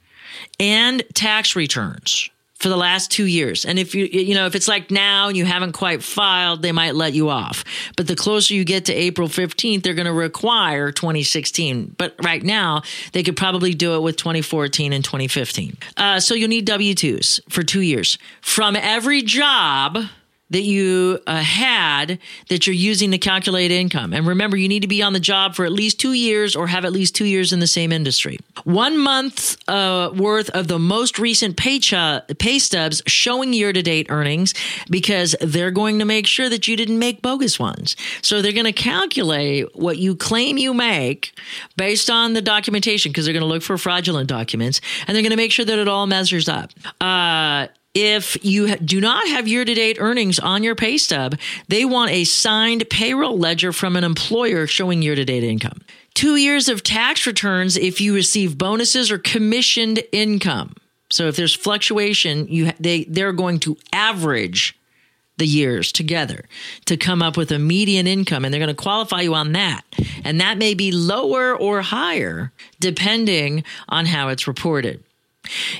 and 0.58 1.02
tax 1.14 1.56
returns 1.56 2.30
for 2.60 2.68
the 2.68 2.76
last 2.76 3.10
two 3.10 3.24
years. 3.24 3.64
And 3.64 3.78
if 3.78 3.94
you, 3.94 4.04
you 4.04 4.34
know, 4.34 4.44
if 4.44 4.54
it's 4.54 4.68
like 4.68 4.90
now 4.90 5.28
and 5.28 5.36
you 5.36 5.46
haven't 5.46 5.72
quite 5.72 6.02
filed, 6.02 6.60
they 6.60 6.72
might 6.72 6.94
let 6.94 7.14
you 7.14 7.30
off. 7.30 7.64
But 7.96 8.06
the 8.06 8.14
closer 8.14 8.52
you 8.52 8.64
get 8.64 8.84
to 8.84 8.92
April 8.92 9.28
15th, 9.28 9.82
they're 9.82 9.94
going 9.94 10.06
to 10.06 10.12
require 10.12 10.92
2016. 10.92 11.94
But 11.96 12.14
right 12.22 12.42
now, 12.42 12.82
they 13.12 13.22
could 13.22 13.36
probably 13.36 13.72
do 13.72 13.94
it 13.94 14.02
with 14.02 14.16
2014 14.16 14.92
and 14.92 15.02
2015. 15.02 15.78
Uh, 15.96 16.20
so 16.20 16.34
you'll 16.34 16.50
need 16.50 16.66
W 16.66 16.94
2s 16.94 17.40
for 17.50 17.62
two 17.62 17.80
years 17.80 18.18
from 18.42 18.76
every 18.76 19.22
job 19.22 19.96
that 20.50 20.62
you 20.62 21.20
uh, 21.26 21.36
had 21.36 22.18
that 22.48 22.66
you're 22.66 22.74
using 22.74 23.10
to 23.12 23.18
calculate 23.18 23.70
income. 23.70 24.12
And 24.12 24.26
remember, 24.26 24.56
you 24.56 24.68
need 24.68 24.80
to 24.80 24.88
be 24.88 25.02
on 25.02 25.12
the 25.12 25.20
job 25.20 25.54
for 25.54 25.64
at 25.64 25.72
least 25.72 26.00
two 26.00 26.12
years 26.12 26.54
or 26.56 26.66
have 26.66 26.84
at 26.84 26.92
least 26.92 27.14
two 27.14 27.24
years 27.24 27.52
in 27.52 27.60
the 27.60 27.66
same 27.66 27.92
industry. 27.92 28.38
One 28.64 28.98
month 28.98 29.56
uh, 29.68 30.10
worth 30.14 30.50
of 30.50 30.68
the 30.68 30.78
most 30.78 31.18
recent 31.18 31.56
pay, 31.56 31.78
ch- 31.78 31.94
pay 32.38 32.58
stubs 32.58 33.02
showing 33.06 33.52
year 33.52 33.72
to 33.72 33.82
date 33.82 34.06
earnings 34.10 34.54
because 34.90 35.36
they're 35.40 35.70
going 35.70 35.98
to 36.00 36.04
make 36.04 36.26
sure 36.26 36.48
that 36.48 36.66
you 36.68 36.76
didn't 36.76 36.98
make 36.98 37.22
bogus 37.22 37.58
ones. 37.58 37.96
So 38.22 38.42
they're 38.42 38.52
going 38.52 38.64
to 38.64 38.72
calculate 38.72 39.74
what 39.74 39.98
you 39.98 40.16
claim 40.16 40.58
you 40.58 40.74
make 40.74 41.32
based 41.76 42.10
on 42.10 42.32
the 42.32 42.42
documentation 42.42 43.12
because 43.12 43.24
they're 43.24 43.32
going 43.32 43.42
to 43.42 43.48
look 43.48 43.62
for 43.62 43.78
fraudulent 43.78 44.28
documents 44.28 44.80
and 45.06 45.14
they're 45.14 45.22
going 45.22 45.30
to 45.30 45.36
make 45.36 45.52
sure 45.52 45.64
that 45.64 45.78
it 45.78 45.88
all 45.88 46.06
measures 46.06 46.48
up. 46.48 46.70
Uh, 47.00 47.68
if 47.94 48.42
you 48.44 48.76
do 48.76 49.00
not 49.00 49.26
have 49.28 49.48
year 49.48 49.64
to 49.64 49.74
date 49.74 49.96
earnings 50.00 50.38
on 50.38 50.62
your 50.62 50.74
pay 50.74 50.96
stub, 50.96 51.38
they 51.68 51.84
want 51.84 52.12
a 52.12 52.24
signed 52.24 52.88
payroll 52.88 53.38
ledger 53.38 53.72
from 53.72 53.96
an 53.96 54.04
employer 54.04 54.66
showing 54.66 55.02
year 55.02 55.14
to 55.14 55.24
date 55.24 55.44
income. 55.44 55.80
Two 56.14 56.36
years 56.36 56.68
of 56.68 56.82
tax 56.82 57.26
returns 57.26 57.76
if 57.76 58.00
you 58.00 58.14
receive 58.14 58.58
bonuses 58.58 59.10
or 59.10 59.18
commissioned 59.18 60.02
income. 60.12 60.74
So 61.10 61.26
if 61.26 61.36
there's 61.36 61.54
fluctuation, 61.54 62.46
you 62.48 62.72
they 62.78 63.04
they're 63.04 63.32
going 63.32 63.58
to 63.60 63.76
average 63.92 64.78
the 65.38 65.46
years 65.46 65.90
together 65.90 66.44
to 66.84 66.96
come 66.96 67.22
up 67.22 67.36
with 67.36 67.50
a 67.50 67.58
median 67.58 68.06
income 68.06 68.44
and 68.44 68.52
they're 68.52 68.60
going 68.60 68.74
to 68.74 68.80
qualify 68.80 69.22
you 69.22 69.34
on 69.34 69.52
that. 69.52 69.82
And 70.22 70.40
that 70.40 70.58
may 70.58 70.74
be 70.74 70.92
lower 70.92 71.56
or 71.56 71.80
higher 71.80 72.52
depending 72.78 73.64
on 73.88 74.06
how 74.06 74.28
it's 74.28 74.46
reported. 74.46 75.02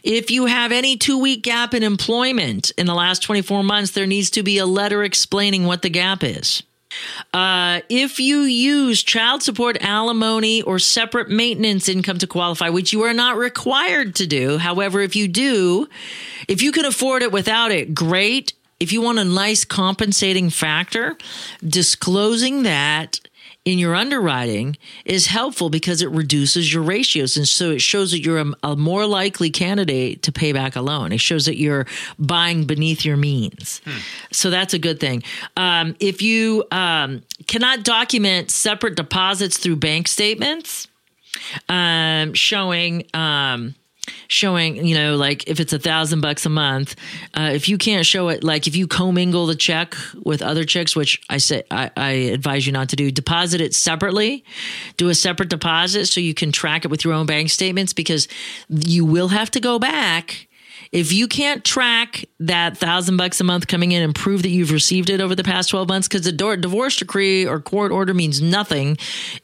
If 0.03 0.31
you 0.31 0.47
have 0.47 0.73
any 0.73 0.97
two 0.97 1.19
week 1.19 1.43
gap 1.43 1.75
in 1.75 1.83
employment 1.83 2.71
in 2.79 2.87
the 2.87 2.95
last 2.95 3.23
24 3.23 3.63
months, 3.63 3.93
there 3.93 4.07
needs 4.07 4.31
to 4.31 4.43
be 4.43 4.59
a 4.59 4.67
letter 4.67 5.03
explaining 5.05 5.65
what 5.65 5.83
the 5.83 5.91
gap 5.91 6.23
is. 6.23 6.63
Uh, 7.33 7.81
if 7.89 8.19
you 8.19 8.41
use 8.41 9.03
child 9.03 9.43
support, 9.43 9.79
alimony, 9.81 10.63
or 10.63 10.79
separate 10.79 11.31
maintenance 11.31 11.89
income 11.89 12.19
to 12.19 12.27
qualify, 12.27 12.69
which 12.69 12.93
you 12.93 13.03
are 13.03 13.15
not 13.15 13.37
required 13.37 14.15
to 14.17 14.27
do, 14.27 14.59
however, 14.59 15.01
if 15.01 15.15
you 15.15 15.29
do, 15.29 15.89
if 16.49 16.63
you 16.63 16.73
can 16.73 16.85
afford 16.85 17.23
it 17.23 17.31
without 17.31 17.71
it, 17.71 17.95
great. 17.95 18.53
If 18.81 18.93
you 18.93 19.03
want 19.03 19.19
a 19.19 19.25
nice 19.25 19.65
compensating 19.65 20.51
factor, 20.51 21.17
disclosing 21.63 22.63
that 22.65 23.21
in 23.65 23.79
your 23.79 23.95
underwriting 23.95 24.77
is 25.05 25.27
helpful 25.27 25.69
because 25.69 26.01
it 26.01 26.11
reduces 26.11 26.73
your 26.73 26.83
ratios. 26.83 27.37
And 27.37 27.47
so 27.47 27.71
it 27.71 27.83
shows 27.83 28.11
that 28.13 28.25
you're 28.25 28.41
a, 28.41 28.53
a, 28.63 28.77
more 28.77 29.07
likely 29.07 29.51
candidate 29.51 30.23
to 30.23 30.33
pay 30.33 30.53
back 30.53 30.77
a 30.77 30.81
loan. 30.81 31.13
It 31.13 31.21
shows 31.21 31.45
that 31.45 31.59
you're 31.59 31.87
buying 32.19 32.65
beneath 32.65 33.05
your 33.05 33.19
means. 33.19 33.83
Hmm. 33.85 33.99
So 34.33 34.49
that's 34.49 34.73
a 34.73 34.79
good 34.79 34.99
thing. 34.99 35.23
Um, 35.57 35.95
if 36.01 36.23
you 36.23 36.65
um, 36.71 37.23
cannot 37.47 37.85
document 37.85 38.51
separate 38.51 38.97
deposits 38.97 39.59
through 39.59 39.77
bank 39.77 40.09
statements, 40.09 40.89
um, 41.69 42.35
showing 42.35 43.07
um, 43.15 43.75
showing, 44.29 44.87
you 44.87 44.95
know, 44.95 45.17
like 45.17 45.49
if 45.49 45.61
it's 45.61 45.73
a 45.73 45.79
thousand 45.79 46.21
bucks 46.21 46.47
a 46.47 46.49
month, 46.49 46.97
uh, 47.35 47.51
if 47.55 47.69
you 47.69 47.79
can't 47.79 48.07
show 48.07 48.29
it, 48.29 48.45
like 48.45 48.67
if 48.67 48.77
you 48.77 48.87
commingle 48.87 49.47
the 49.47 49.55
check 49.55 49.95
with 50.23 50.43
other 50.43 50.65
checks, 50.65 50.95
which 50.95 51.21
I 51.29 51.39
say 51.39 51.63
I, 51.71 51.91
I 51.97 52.11
advise 52.11 52.67
you 52.67 52.73
not 52.73 52.89
to 52.91 52.97
do, 52.97 53.11
deposit 53.11 53.61
it 53.61 53.75
separately, 53.75 54.45
do 54.97 55.09
a 55.09 55.15
separate 55.15 55.49
deposit 55.49 56.07
so 56.07 56.21
you 56.21 56.35
can 56.35 56.53
track 56.53 56.85
it 56.85 56.89
with 56.91 57.05
your 57.05 57.15
own 57.15 57.27
bank 57.27 57.51
statements 57.51 57.93
because 57.93 58.29
you 58.69 59.05
will 59.05 59.29
have 59.29 59.51
to 59.53 59.61
go 59.61 59.79
back 59.79 60.49
if 60.93 61.13
you 61.13 61.29
can't 61.29 61.65
track 61.65 62.25
that 62.41 62.77
thousand 62.77 63.17
bucks 63.17 63.41
a 63.41 63.45
month 63.45 63.67
coming 63.67 63.93
in 63.93 64.03
and 64.03 64.15
prove 64.15 64.43
that 64.43 64.49
you've 64.49 64.73
received 64.73 65.11
it 65.11 65.21
over 65.21 65.35
the 65.35 65.45
past 65.45 65.71
12 65.71 65.89
months, 65.89 66.09
because 66.09 66.25
the 66.25 66.33
divorce 66.33 66.97
decree 66.97 67.47
or 67.47 67.61
court 67.61 67.93
order 67.93 68.15
means 68.15 68.41
nothing 68.41 68.97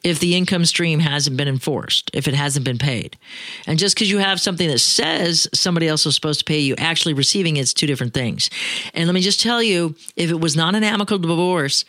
if 0.03 0.18
the 0.18 0.37
income 0.37 0.64
stream 0.64 1.01
hasn't 1.01 1.37
been 1.37 1.49
enforced, 1.49 2.11
if 2.14 2.27
it 2.27 2.35
hasn't 2.35 2.64
been 2.64 2.79
paid. 2.79 3.16
And 3.66 3.79
just 3.79 3.94
because 3.94 4.11
you 4.11 4.18
have 4.18 4.40
something 4.40 4.68
that 4.68 4.79
says 4.79 5.49
somebody 5.55 5.88
else 5.88 6.05
was 6.05 6.14
supposed 6.14 6.40
to 6.40 6.44
pay 6.44 6.61
you, 6.61 6.75
actually 6.79 7.14
receiving 7.14 7.57
it's 7.57 7.72
two 7.72 7.87
different 7.87 8.14
things. 8.14 8.51
And 8.94 9.07
let 9.07 9.14
me 9.14 9.20
just 9.20 9.40
tell 9.40 9.62
you, 9.62 9.94
if 10.16 10.31
it 10.31 10.40
was 10.40 10.57
not 10.57 10.75
an 10.75 10.85
amicable 10.85 11.29
divorce, 11.29 11.85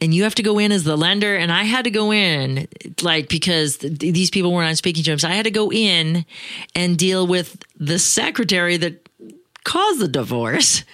and 0.00 0.14
you 0.14 0.24
have 0.24 0.34
to 0.36 0.42
go 0.42 0.58
in 0.58 0.72
as 0.72 0.84
the 0.84 0.96
lender. 0.96 1.34
And 1.36 1.50
i 1.50 1.64
had 1.64 1.84
to 1.84 1.90
go 1.90 2.12
in 2.12 2.68
like 3.02 3.28
because 3.28 3.78
th- 3.78 3.98
these 3.98 4.30
people 4.30 4.52
weren't 4.52 4.68
on 4.68 4.76
speaking 4.76 5.04
terms. 5.04 5.24
I 5.24 5.32
had 5.32 5.44
to 5.44 5.50
go 5.50 5.72
in 5.72 6.24
and 6.74 6.98
deal 6.98 7.26
with 7.26 7.62
the 7.78 7.98
secretary 7.98 8.76
that 8.78 9.06
caused 9.64 10.00
the 10.00 10.08
divorce 10.08 10.84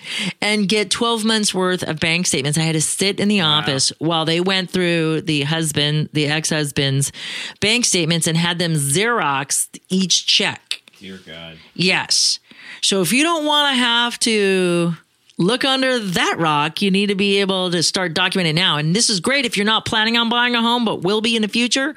and 0.41 0.67
get 0.67 0.91
12 0.91 1.25
months 1.25 1.53
worth 1.53 1.83
of 1.83 2.01
bank 2.01 2.27
statements. 2.27 2.57
I 2.57 2.63
had 2.63 2.73
to 2.73 2.81
sit 2.81 3.21
in 3.21 3.29
the 3.29 3.41
wow. 3.41 3.59
office 3.59 3.93
while 3.99 4.25
they 4.25 4.41
went 4.41 4.71
through 4.71 5.23
the 5.23 5.43
husband 5.43 6.09
the 6.13 6.27
ex-husband's 6.27 7.13
bank 7.61 7.85
statements 7.85 8.27
and 8.27 8.37
had 8.37 8.59
them 8.59 8.73
xerox 8.73 9.69
each 9.89 10.27
check. 10.27 10.83
Dear 10.99 11.19
god. 11.27 11.59
Yes. 11.75 12.39
So 12.81 13.03
if 13.03 13.13
you 13.13 13.23
don't 13.23 13.45
want 13.45 13.75
to 13.75 13.79
have 13.79 14.19
to 14.21 14.95
look 15.39 15.65
under 15.65 15.99
that 15.99 16.37
rock. 16.39 16.83
You 16.83 16.91
need 16.91 17.07
to 17.07 17.15
be 17.15 17.41
able 17.41 17.71
to 17.71 17.83
start 17.83 18.15
documenting 18.15 18.55
now. 18.55 18.77
And 18.79 18.95
this 18.95 19.11
is 19.11 19.21
great 19.21 19.45
if 19.45 19.57
you're 19.57 19.67
not 19.67 19.85
planning 19.85 20.17
on 20.17 20.29
buying 20.29 20.55
a 20.55 20.61
home, 20.61 20.85
but 20.85 21.03
will 21.03 21.21
be 21.21 21.37
in 21.37 21.43
the 21.43 21.49
future. 21.49 21.95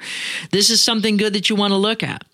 This 0.50 0.70
is 0.70 0.82
something 0.82 1.16
good 1.16 1.32
that 1.34 1.50
you 1.50 1.56
want 1.56 1.72
to 1.72 1.76
look 1.76 2.02
at. 2.02 2.24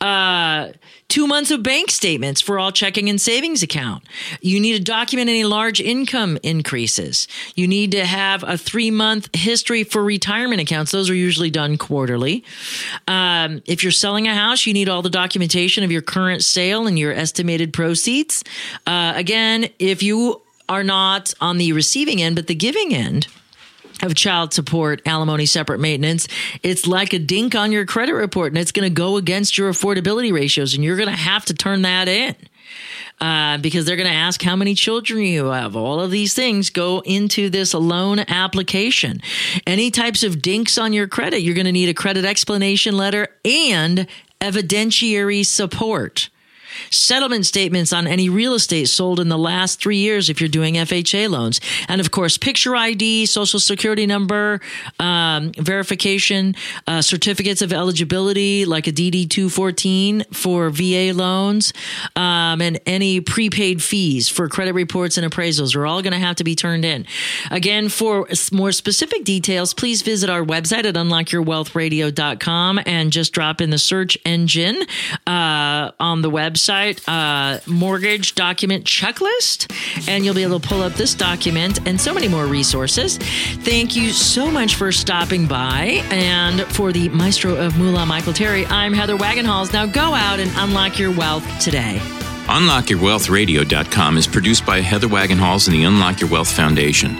Uh, 0.00 0.72
two 1.08 1.26
months 1.26 1.50
of 1.50 1.62
bank 1.62 1.90
statements 1.90 2.40
for 2.40 2.58
all 2.58 2.72
checking 2.72 3.08
and 3.08 3.20
savings 3.20 3.62
account. 3.62 4.04
You 4.40 4.60
need 4.60 4.76
to 4.76 4.82
document 4.82 5.28
any 5.30 5.44
large 5.44 5.80
income 5.80 6.38
increases. 6.42 7.28
You 7.54 7.66
need 7.68 7.92
to 7.92 8.04
have 8.04 8.42
a 8.42 8.58
three 8.58 8.90
month 8.90 9.28
history 9.34 9.84
for 9.84 10.02
retirement 10.02 10.60
accounts. 10.60 10.92
Those 10.92 11.10
are 11.10 11.14
usually 11.14 11.50
done 11.50 11.78
quarterly. 11.78 12.44
Um, 13.08 13.62
if 13.66 13.82
you're 13.82 13.92
selling 13.92 14.28
a 14.28 14.34
house, 14.34 14.66
you 14.66 14.72
need 14.72 14.88
all 14.88 15.02
the 15.02 15.10
documentation 15.10 15.84
of 15.84 15.92
your 15.92 16.02
current 16.02 16.42
sale 16.42 16.86
and 16.86 16.98
your 16.98 17.12
estimated 17.12 17.72
proceeds. 17.72 18.44
Uh, 18.86 19.12
again, 19.16 19.68
if 19.78 20.02
you 20.02 20.42
are 20.68 20.84
not 20.84 21.32
on 21.40 21.58
the 21.58 21.72
receiving 21.72 22.20
end, 22.20 22.36
but 22.36 22.46
the 22.46 22.54
giving 22.54 22.94
end, 22.94 23.28
of 24.02 24.14
child 24.14 24.52
support, 24.52 25.00
alimony, 25.06 25.46
separate 25.46 25.80
maintenance, 25.80 26.28
it's 26.62 26.86
like 26.86 27.12
a 27.12 27.18
dink 27.18 27.54
on 27.54 27.72
your 27.72 27.86
credit 27.86 28.14
report 28.14 28.52
and 28.52 28.58
it's 28.58 28.72
going 28.72 28.88
to 28.88 28.94
go 28.94 29.16
against 29.16 29.56
your 29.56 29.70
affordability 29.70 30.32
ratios 30.32 30.74
and 30.74 30.84
you're 30.84 30.96
going 30.96 31.08
to 31.08 31.16
have 31.16 31.44
to 31.46 31.54
turn 31.54 31.82
that 31.82 32.08
in. 32.08 32.34
Uh, 33.18 33.56
because 33.58 33.86
they're 33.86 33.96
going 33.96 34.08
to 34.08 34.14
ask 34.14 34.42
how 34.42 34.54
many 34.54 34.74
children 34.74 35.22
you 35.22 35.46
have. 35.46 35.74
All 35.74 36.00
of 36.00 36.10
these 36.10 36.34
things 36.34 36.68
go 36.68 37.00
into 37.06 37.48
this 37.48 37.72
loan 37.72 38.18
application. 38.18 39.22
Any 39.66 39.90
types 39.90 40.22
of 40.22 40.42
dinks 40.42 40.76
on 40.76 40.92
your 40.92 41.08
credit, 41.08 41.40
you're 41.40 41.54
going 41.54 41.64
to 41.64 41.72
need 41.72 41.88
a 41.88 41.94
credit 41.94 42.26
explanation 42.26 42.94
letter 42.94 43.28
and 43.42 44.06
evidentiary 44.42 45.46
support 45.46 46.28
settlement 46.90 47.46
statements 47.46 47.92
on 47.92 48.06
any 48.06 48.28
real 48.28 48.54
estate 48.54 48.88
sold 48.88 49.20
in 49.20 49.28
the 49.28 49.38
last 49.38 49.80
three 49.80 49.98
years 49.98 50.28
if 50.28 50.40
you're 50.40 50.48
doing 50.48 50.74
FHA 50.74 51.28
loans. 51.30 51.60
And 51.88 52.00
of 52.00 52.10
course, 52.10 52.38
picture 52.38 52.76
ID, 52.76 53.26
social 53.26 53.60
security 53.60 54.06
number, 54.06 54.60
um, 54.98 55.52
verification, 55.52 56.54
uh, 56.86 57.02
certificates 57.02 57.62
of 57.62 57.72
eligibility 57.72 58.64
like 58.64 58.86
a 58.86 58.92
DD 58.92 59.28
214 59.28 60.24
for 60.32 60.70
VA 60.70 61.12
loans, 61.14 61.72
um, 62.14 62.60
and 62.60 62.78
any 62.86 63.20
prepaid 63.20 63.82
fees 63.82 64.28
for 64.28 64.48
credit 64.48 64.74
reports 64.74 65.16
and 65.16 65.30
appraisals 65.30 65.74
are 65.74 65.86
all 65.86 66.02
going 66.02 66.12
to 66.12 66.18
have 66.18 66.36
to 66.36 66.44
be 66.44 66.54
turned 66.54 66.84
in. 66.84 67.06
Again, 67.50 67.88
for 67.88 68.28
more 68.52 68.72
specific 68.72 69.24
details, 69.24 69.74
please 69.74 70.02
visit 70.02 70.30
our 70.30 70.44
website 70.44 70.84
at 70.84 70.94
unlockyourwealthradio.com 70.94 72.80
and 72.86 73.12
just 73.12 73.32
drop 73.32 73.60
in 73.60 73.70
the 73.70 73.78
search 73.78 74.18
engine 74.24 74.82
uh, 75.26 75.90
on 75.98 76.22
the 76.22 76.30
website 76.30 76.65
website, 76.66 77.00
uh, 77.08 77.60
mortgage 77.66 78.34
document 78.34 78.84
checklist, 78.84 79.70
and 80.08 80.24
you'll 80.24 80.34
be 80.34 80.42
able 80.42 80.60
to 80.60 80.68
pull 80.68 80.82
up 80.82 80.94
this 80.94 81.14
document 81.14 81.86
and 81.86 82.00
so 82.00 82.12
many 82.12 82.28
more 82.28 82.46
resources. 82.46 83.18
Thank 83.18 83.96
you 83.96 84.10
so 84.10 84.50
much 84.50 84.74
for 84.74 84.92
stopping 84.92 85.46
by. 85.46 86.02
And 86.10 86.62
for 86.62 86.92
the 86.92 87.08
maestro 87.10 87.56
of 87.56 87.78
Moolah, 87.78 88.06
Michael 88.06 88.32
Terry, 88.32 88.66
I'm 88.66 88.92
Heather 88.92 89.16
Wagenhals. 89.16 89.72
Now 89.72 89.86
go 89.86 90.14
out 90.14 90.40
and 90.40 90.50
unlock 90.56 90.98
your 90.98 91.12
wealth 91.12 91.44
today. 91.60 92.00
UnlockYourWealthRadio.com 92.46 94.16
is 94.16 94.28
produced 94.28 94.64
by 94.64 94.80
Heather 94.80 95.08
Wagenhals 95.08 95.66
and 95.66 95.74
the 95.74 95.82
Unlock 95.82 96.20
Your 96.20 96.30
Wealth 96.30 96.48
Foundation. 96.48 97.16